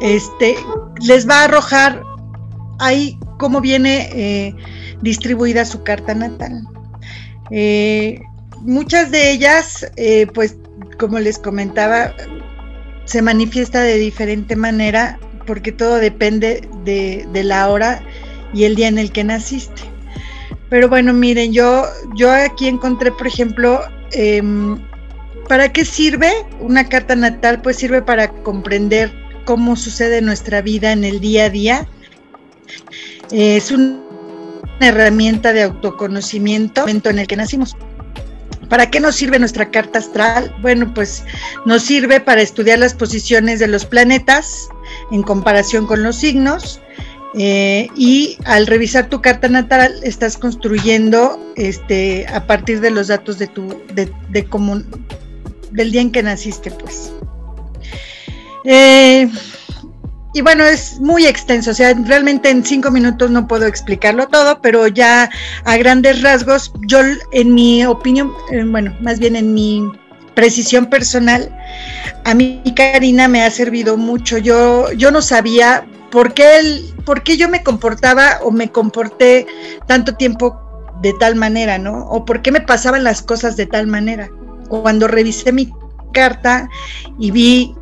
este 0.00 0.56
les 1.00 1.28
va 1.28 1.40
a 1.40 1.44
arrojar 1.44 2.02
ahí 2.78 3.18
cómo 3.38 3.60
viene 3.60 4.10
eh, 4.12 4.54
distribuida 5.00 5.64
su 5.64 5.82
carta 5.82 6.14
natal. 6.14 6.62
Eh, 7.50 8.20
muchas 8.60 9.10
de 9.10 9.32
ellas, 9.32 9.90
pues 10.34 10.56
como 10.98 11.18
les 11.18 11.38
comentaba, 11.38 12.14
se 13.04 13.22
manifiesta 13.22 13.80
de 13.80 13.98
diferente 13.98 14.54
manera 14.54 15.18
porque 15.46 15.72
todo 15.72 15.96
depende 15.96 16.68
de, 16.84 17.44
la 17.44 17.68
hora 17.68 18.02
y 18.52 18.64
el 18.64 18.74
día 18.74 18.88
en 18.88 18.98
el 18.98 19.12
que 19.12 19.24
naciste. 19.24 19.82
Pero 20.68 20.88
bueno, 20.88 21.12
miren, 21.12 21.52
yo, 21.52 21.84
yo 22.14 22.32
aquí 22.32 22.66
encontré, 22.66 23.12
por 23.12 23.26
ejemplo, 23.26 23.80
em, 24.12 24.78
¿para 25.48 25.70
qué 25.70 25.84
sirve 25.84 26.30
una 26.60 26.88
carta 26.88 27.14
natal? 27.14 27.60
Pues 27.60 27.76
sirve 27.76 28.00
para 28.02 28.28
comprender 28.42 29.12
cómo 29.44 29.76
sucede 29.76 30.22
nuestra 30.22 30.62
vida 30.62 30.92
en 30.92 31.04
el 31.04 31.20
día 31.20 31.44
a 31.44 31.50
día. 31.50 31.88
es 33.30 33.70
una 33.70 33.98
herramienta 34.80 35.52
de 35.52 35.62
autoconocimiento 35.62 36.86
en 36.88 37.18
el 37.18 37.26
que 37.26 37.36
nacimos. 37.36 37.76
¿Para 38.68 38.90
qué 38.90 39.00
nos 39.00 39.16
sirve 39.16 39.38
nuestra 39.38 39.70
carta 39.70 39.98
astral? 39.98 40.54
Bueno, 40.62 40.94
pues 40.94 41.24
nos 41.66 41.82
sirve 41.82 42.20
para 42.20 42.40
estudiar 42.40 42.78
las 42.78 42.94
posiciones 42.94 43.58
de 43.58 43.68
los 43.68 43.84
planetas 43.84 44.68
en 45.10 45.22
comparación 45.22 45.86
con 45.86 46.02
los 46.02 46.16
signos. 46.16 46.80
Eh, 47.34 47.88
y 47.96 48.36
al 48.44 48.66
revisar 48.66 49.08
tu 49.08 49.22
carta 49.22 49.48
natal 49.48 49.94
estás 50.02 50.36
construyendo 50.36 51.40
este 51.56 52.26
a 52.26 52.46
partir 52.46 52.80
de 52.80 52.90
los 52.90 53.08
datos 53.08 53.38
de 53.38 53.46
tu 53.46 53.68
de, 53.94 54.12
de 54.28 54.46
del 55.70 55.92
día 55.92 56.02
en 56.02 56.12
que 56.12 56.22
naciste 56.22 56.70
pues 56.70 57.10
eh, 58.64 59.30
y 60.34 60.40
bueno, 60.40 60.64
es 60.64 60.98
muy 60.98 61.26
extenso, 61.26 61.72
o 61.72 61.74
sea, 61.74 61.94
realmente 62.06 62.48
en 62.48 62.64
cinco 62.64 62.90
minutos 62.90 63.30
no 63.30 63.46
puedo 63.46 63.66
explicarlo 63.66 64.28
todo, 64.28 64.60
pero 64.62 64.86
ya 64.88 65.28
a 65.64 65.76
grandes 65.76 66.22
rasgos, 66.22 66.72
yo 66.86 67.00
en 67.32 67.54
mi 67.54 67.84
opinión, 67.84 68.32
eh, 68.50 68.64
bueno, 68.64 68.96
más 69.00 69.18
bien 69.18 69.36
en 69.36 69.52
mi 69.52 69.82
precisión 70.34 70.86
personal, 70.86 71.54
a 72.24 72.32
mí 72.32 72.62
Karina 72.74 73.28
me 73.28 73.42
ha 73.42 73.50
servido 73.50 73.98
mucho. 73.98 74.38
Yo, 74.38 74.90
yo 74.92 75.10
no 75.10 75.20
sabía 75.20 75.84
por 76.12 76.34
qué, 76.34 76.44
por 77.06 77.22
qué 77.24 77.38
yo 77.38 77.48
me 77.48 77.64
comportaba 77.64 78.38
o 78.42 78.50
me 78.50 78.70
comporté 78.70 79.46
tanto 79.86 80.14
tiempo 80.14 80.60
de 81.00 81.14
tal 81.14 81.34
manera, 81.34 81.78
¿no? 81.78 82.06
O 82.10 82.26
por 82.26 82.42
qué 82.42 82.52
me 82.52 82.60
pasaban 82.60 83.02
las 83.02 83.22
cosas 83.22 83.56
de 83.56 83.66
tal 83.66 83.86
manera. 83.86 84.30
Cuando 84.68 85.08
revisé 85.08 85.52
mi 85.52 85.72
carta 86.12 86.68
y 87.18 87.30
vi 87.30 87.74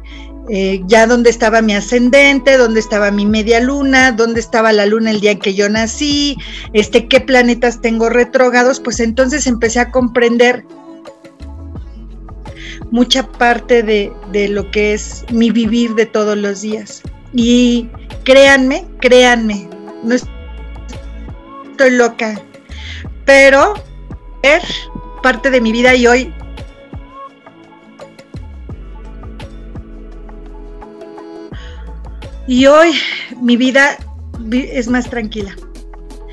eh, 0.48 0.80
ya 0.86 1.08
dónde 1.08 1.28
estaba 1.28 1.60
mi 1.60 1.74
ascendente, 1.74 2.56
dónde 2.56 2.78
estaba 2.78 3.10
mi 3.10 3.26
media 3.26 3.60
luna, 3.60 4.12
dónde 4.12 4.38
estaba 4.38 4.72
la 4.72 4.86
luna 4.86 5.10
el 5.10 5.20
día 5.20 5.32
en 5.32 5.40
que 5.40 5.54
yo 5.54 5.68
nací, 5.68 6.36
este, 6.72 7.08
qué 7.08 7.20
planetas 7.20 7.80
tengo 7.80 8.10
retrógados, 8.10 8.78
pues 8.78 9.00
entonces 9.00 9.48
empecé 9.48 9.80
a 9.80 9.90
comprender 9.90 10.64
mucha 12.92 13.26
parte 13.26 13.82
de, 13.82 14.12
de 14.30 14.48
lo 14.48 14.70
que 14.70 14.94
es 14.94 15.24
mi 15.32 15.50
vivir 15.50 15.96
de 15.96 16.06
todos 16.06 16.38
los 16.38 16.60
días. 16.60 17.02
Y 17.32 17.88
créanme, 18.24 18.86
créanme, 19.00 19.68
no 20.02 20.14
estoy 20.14 21.90
loca, 21.90 22.40
pero 23.24 23.74
es 24.42 24.62
parte 25.22 25.50
de 25.50 25.60
mi 25.60 25.72
vida 25.72 25.94
y 25.94 26.06
hoy 26.06 26.32
Y 32.50 32.66
hoy 32.66 32.90
mi 33.40 33.56
vida 33.56 33.96
es 34.52 34.88
más 34.88 35.08
tranquila. 35.08 35.54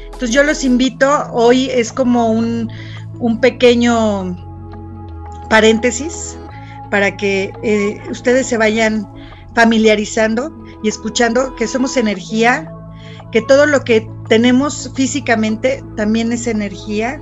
Entonces 0.06 0.32
yo 0.32 0.42
los 0.42 0.64
invito, 0.64 1.08
hoy 1.32 1.70
es 1.70 1.94
como 1.94 2.32
un, 2.32 2.72
pequeño 3.40 4.36
paréntesis 5.48 6.36
para 6.90 7.16
que 7.16 7.54
eh, 7.62 8.02
ustedes 8.10 8.48
se 8.48 8.58
vayan 8.58 9.08
familiarizando 9.54 10.52
y 10.84 10.90
escuchando 10.90 11.56
que 11.56 11.68
somos 11.68 11.98
energía, 11.98 12.72
que 13.32 13.42
todo 13.42 13.66
lo 13.66 13.84
que 13.84 14.08
tenemos 14.30 14.92
físicamente 14.96 15.84
también 15.96 16.32
es 16.32 16.48
energía 16.48 17.22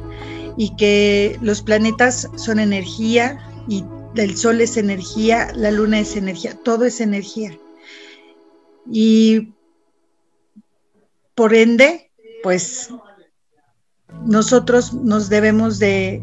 y 0.57 0.75
que 0.75 1.37
los 1.41 1.61
planetas 1.61 2.29
son 2.35 2.59
energía 2.59 3.39
y 3.67 3.83
el 4.15 4.37
sol 4.37 4.61
es 4.61 4.77
energía, 4.77 5.49
la 5.55 5.71
luna 5.71 5.99
es 5.99 6.15
energía, 6.15 6.55
todo 6.63 6.85
es 6.85 7.01
energía 7.01 7.57
y 8.91 9.53
por 11.33 11.53
ende, 11.53 12.11
pues 12.43 12.89
nosotros 14.25 14.93
nos 14.93 15.29
debemos 15.29 15.79
de, 15.79 16.21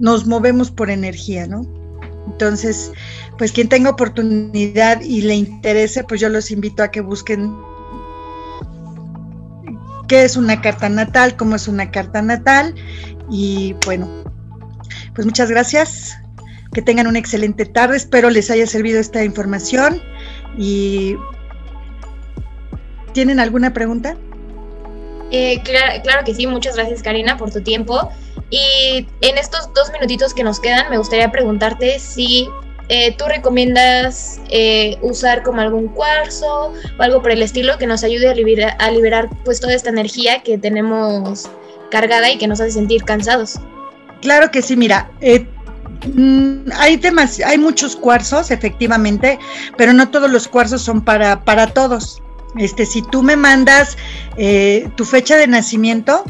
nos 0.00 0.26
movemos 0.26 0.70
por 0.70 0.90
energía, 0.90 1.46
¿no? 1.46 1.62
Entonces, 2.30 2.92
pues 3.36 3.52
quien 3.52 3.68
tenga 3.68 3.90
oportunidad 3.90 5.00
y 5.00 5.22
le 5.22 5.34
interese, 5.34 6.04
pues 6.04 6.20
yo 6.20 6.28
los 6.28 6.50
invito 6.50 6.82
a 6.82 6.90
que 6.90 7.00
busquen 7.00 7.54
qué 10.08 10.24
es 10.24 10.36
una 10.36 10.60
carta 10.60 10.88
natal, 10.88 11.36
cómo 11.36 11.56
es 11.56 11.68
una 11.68 11.90
carta 11.90 12.22
natal. 12.22 12.74
Y 13.30 13.74
bueno, 13.84 14.08
pues 15.14 15.26
muchas 15.26 15.50
gracias, 15.50 16.18
que 16.72 16.82
tengan 16.82 17.06
una 17.06 17.18
excelente 17.18 17.64
tarde, 17.64 17.96
espero 17.96 18.30
les 18.30 18.50
haya 18.50 18.66
servido 18.66 19.00
esta 19.00 19.24
información. 19.24 20.00
Y 20.56 21.16
¿Tienen 23.12 23.40
alguna 23.40 23.72
pregunta? 23.72 24.16
Eh, 25.30 25.60
claro, 25.62 26.24
que 26.24 26.34
sí, 26.34 26.46
muchas 26.46 26.76
gracias 26.76 27.02
Karina 27.02 27.36
por 27.36 27.50
tu 27.50 27.62
tiempo. 27.62 28.10
Y 28.50 29.06
en 29.20 29.38
estos 29.38 29.72
dos 29.74 29.90
minutitos 29.92 30.32
que 30.32 30.42
nos 30.42 30.60
quedan, 30.60 30.90
me 30.90 30.98
gustaría 30.98 31.30
preguntarte 31.30 31.98
si 31.98 32.48
eh, 32.88 33.14
tú 33.18 33.26
recomiendas 33.26 34.40
eh, 34.48 34.96
usar 35.02 35.42
como 35.42 35.60
algún 35.60 35.88
cuarzo 35.88 36.72
o 36.98 37.02
algo 37.02 37.20
por 37.20 37.32
el 37.32 37.42
estilo 37.42 37.76
que 37.76 37.86
nos 37.86 38.02
ayude 38.02 38.30
a 38.30 38.90
liberar, 38.90 39.28
pues 39.44 39.60
toda 39.60 39.74
esta 39.74 39.90
energía 39.90 40.42
que 40.42 40.56
tenemos 40.56 41.50
cargada 41.90 42.30
y 42.30 42.38
que 42.38 42.46
nos 42.46 42.60
hace 42.60 42.72
sentir 42.72 43.04
cansados. 43.04 43.60
Claro 44.22 44.50
que 44.50 44.62
sí, 44.62 44.76
mira, 44.76 45.10
mm, 46.14 46.70
hay, 46.74 47.00
hay 47.44 47.58
muchos 47.58 47.94
cuarzos, 47.94 48.50
efectivamente, 48.50 49.38
pero 49.76 49.92
no 49.92 50.08
todos 50.08 50.30
los 50.30 50.48
cuarzos 50.48 50.80
son 50.80 51.02
para, 51.02 51.44
para 51.44 51.66
todos. 51.68 52.22
Este, 52.56 52.86
si 52.86 53.02
tú 53.02 53.22
me 53.22 53.36
mandas 53.36 53.98
eh, 54.38 54.88
tu 54.96 55.04
fecha 55.04 55.36
de 55.36 55.46
nacimiento, 55.46 56.24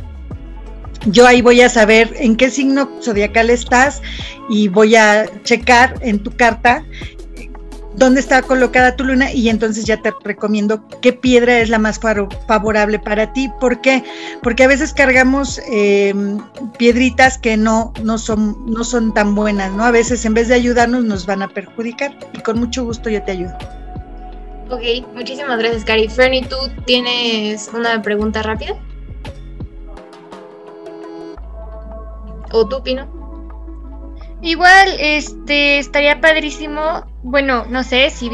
yo 1.07 1.27
ahí 1.27 1.43
voy 1.43 1.61
a 1.61 1.69
saber 1.69 2.15
en 2.19 2.37
qué 2.37 2.51
signo 2.51 2.91
zodiacal 3.03 3.51
estás 3.51 4.03
y 4.49 4.69
voy 4.69 4.97
a 4.97 5.27
checar 5.45 5.95
en 6.01 6.23
tu 6.23 6.31
carta 6.33 6.85
dónde 7.99 8.21
está 8.21 8.43
colocada 8.43 8.97
tu 8.97 9.05
luna 9.05 9.33
y 9.33 9.49
entonces 9.49 9.85
ya 9.85 10.01
te 10.01 10.13
recomiendo 10.23 10.87
qué 11.03 11.13
piedra 11.13 11.59
es 11.59 11.69
la 11.69 11.79
más 11.79 11.99
favorable 11.99 12.99
para 12.99 13.33
ti. 13.33 13.51
¿Por 13.61 13.81
qué? 13.81 14.05
Porque 14.43 14.65
a 14.65 14.69
veces 14.69 14.95
cargamos 14.95 15.61
em, 15.69 16.39
piedritas 16.79 17.39
que 17.39 17.57
no, 17.57 17.93
no, 18.03 18.19
son, 18.19 18.57
no 18.67 18.85
son 18.85 19.13
tan 19.13 19.35
buenas, 19.35 19.73
¿no? 19.73 19.85
A 19.85 19.91
veces 19.91 20.25
en 20.25 20.35
vez 20.35 20.49
de 20.49 20.55
ayudarnos 20.55 21.05
nos 21.05 21.27
van 21.27 21.43
a 21.43 21.49
perjudicar 21.49 22.17
y 22.33 22.41
con 22.41 22.61
mucho 22.61 22.85
gusto 22.85 23.11
yo 23.11 23.23
te 23.23 23.33
ayudo. 23.33 23.57
Ok, 24.71 24.83
muchísimas 25.15 25.59
gracias, 25.59 25.85
Cari. 25.85 26.09
Fernie, 26.09 26.45
¿tú 26.45 26.57
tienes 26.85 27.71
una 27.75 28.01
pregunta 28.03 28.43
rápida? 28.43 28.77
¿O 32.53 32.67
tú, 32.67 32.83
Pino? 32.83 33.07
Igual, 34.41 34.97
este, 35.01 35.79
estaría 35.79 36.21
padrísimo, 36.21 37.05
bueno, 37.23 37.65
no 37.69 37.83
sé 37.83 38.11
si 38.11 38.31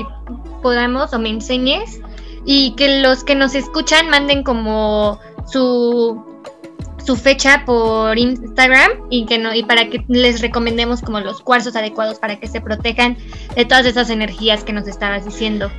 podamos 0.62 1.12
o 1.14 1.18
me 1.18 1.30
enseñes 1.30 2.00
y 2.44 2.74
que 2.76 3.00
los 3.00 3.24
que 3.24 3.34
nos 3.34 3.54
escuchan 3.54 4.10
manden 4.10 4.42
como 4.42 5.18
su 5.46 6.34
su 7.04 7.16
fecha 7.16 7.64
por 7.66 8.16
Instagram 8.18 8.92
y 9.10 9.26
que 9.26 9.38
no 9.38 9.54
y 9.54 9.62
para 9.62 9.90
que 9.90 10.04
les 10.08 10.40
recomendemos 10.40 11.02
como 11.02 11.20
los 11.20 11.42
cuarzos 11.42 11.76
adecuados 11.76 12.18
para 12.18 12.40
que 12.40 12.48
se 12.48 12.60
protejan 12.60 13.16
de 13.54 13.64
todas 13.64 13.84
esas 13.86 14.10
energías 14.10 14.64
que 14.64 14.72
nos 14.72 14.88
estabas 14.88 15.24
diciendo. 15.24 15.70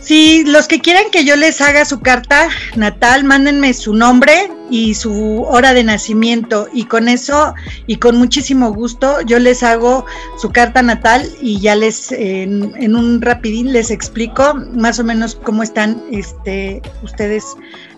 Sí, 0.00 0.44
los 0.46 0.66
que 0.66 0.80
quieran 0.80 1.04
que 1.10 1.24
yo 1.24 1.36
les 1.36 1.60
haga 1.60 1.84
su 1.84 2.00
carta 2.00 2.48
natal, 2.76 3.24
mándenme 3.24 3.72
su 3.72 3.94
nombre 3.94 4.50
y 4.70 4.94
su 4.94 5.42
hora 5.42 5.74
de 5.74 5.84
nacimiento 5.84 6.66
y 6.72 6.86
con 6.86 7.08
eso 7.08 7.54
y 7.86 7.96
con 7.96 8.16
muchísimo 8.16 8.72
gusto 8.72 9.20
yo 9.20 9.38
les 9.38 9.62
hago 9.62 10.06
su 10.40 10.50
carta 10.50 10.82
natal 10.82 11.28
y 11.40 11.60
ya 11.60 11.74
les 11.76 12.10
en, 12.10 12.96
un 12.96 13.20
rapidín 13.20 13.72
les 13.72 13.90
explico 13.90 14.54
más 14.74 14.98
o 14.98 15.04
menos 15.04 15.34
cómo 15.34 15.62
están 15.62 16.02
este 16.10 16.80
ustedes 17.02 17.44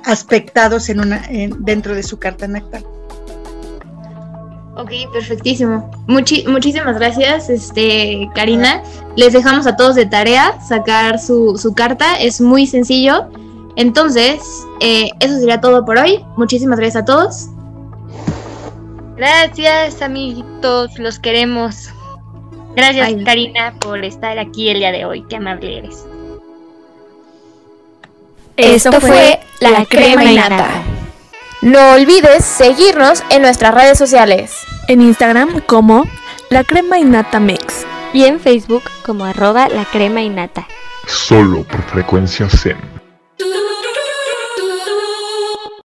aspectados 0.04 0.88
en 0.88 1.00
una, 1.00 1.26
dentro 1.60 1.94
de 1.94 2.02
su 2.02 2.18
carta 2.18 2.48
natal. 2.48 2.84
Ok, 4.76 4.90
perfectísimo. 5.12 5.90
muchísimas 6.06 6.98
gracias, 6.98 7.48
este, 7.48 8.28
Karina. 8.34 8.82
Les 9.16 9.32
dejamos 9.32 9.66
a 9.66 9.76
todos 9.76 9.94
de 9.94 10.06
tarea 10.06 10.60
sacar 10.60 11.20
su, 11.20 11.56
su 11.56 11.74
carta. 11.74 12.16
Es 12.16 12.40
muy 12.40 12.66
sencillo. 12.66 13.28
Entonces, 13.76 14.40
eh, 14.80 15.10
eso 15.20 15.38
sería 15.38 15.60
todo 15.60 15.84
por 15.84 15.98
hoy. 15.98 16.24
Muchísimas 16.36 16.78
gracias 16.78 17.02
a 17.02 17.04
todos. 17.04 17.48
Gracias, 19.16 20.02
amiguitos. 20.02 20.98
Los 20.98 21.18
queremos. 21.18 21.90
Gracias, 22.74 23.12
Karina, 23.24 23.74
por 23.80 24.04
estar 24.04 24.38
aquí 24.38 24.70
el 24.70 24.78
día 24.78 24.90
de 24.90 25.04
hoy. 25.04 25.24
Qué 25.28 25.36
amable 25.36 25.78
eres. 25.78 26.04
Esto 28.56 29.00
fue 29.00 29.40
La 29.60 29.84
Crema 29.84 30.24
y 30.24 30.34
Nata. 30.36 30.93
No 31.64 31.92
olvides 31.92 32.44
seguirnos 32.44 33.24
en 33.30 33.40
nuestras 33.40 33.72
redes 33.72 33.96
sociales. 33.96 34.66
En 34.86 35.00
Instagram 35.00 35.62
como 35.62 36.04
La 36.50 36.62
Crema 36.62 36.98
y 36.98 37.04
Nata 37.04 37.40
Mix. 37.40 37.86
Y 38.12 38.24
en 38.24 38.38
Facebook 38.38 38.82
como 39.06 39.24
arroba 39.24 39.68
La 39.68 39.86
Crema 39.86 40.20
y 40.20 40.28
Nata. 40.28 40.68
Solo 41.06 41.62
por 41.64 41.82
frecuencia 41.84 42.50
Zen. 42.50 42.76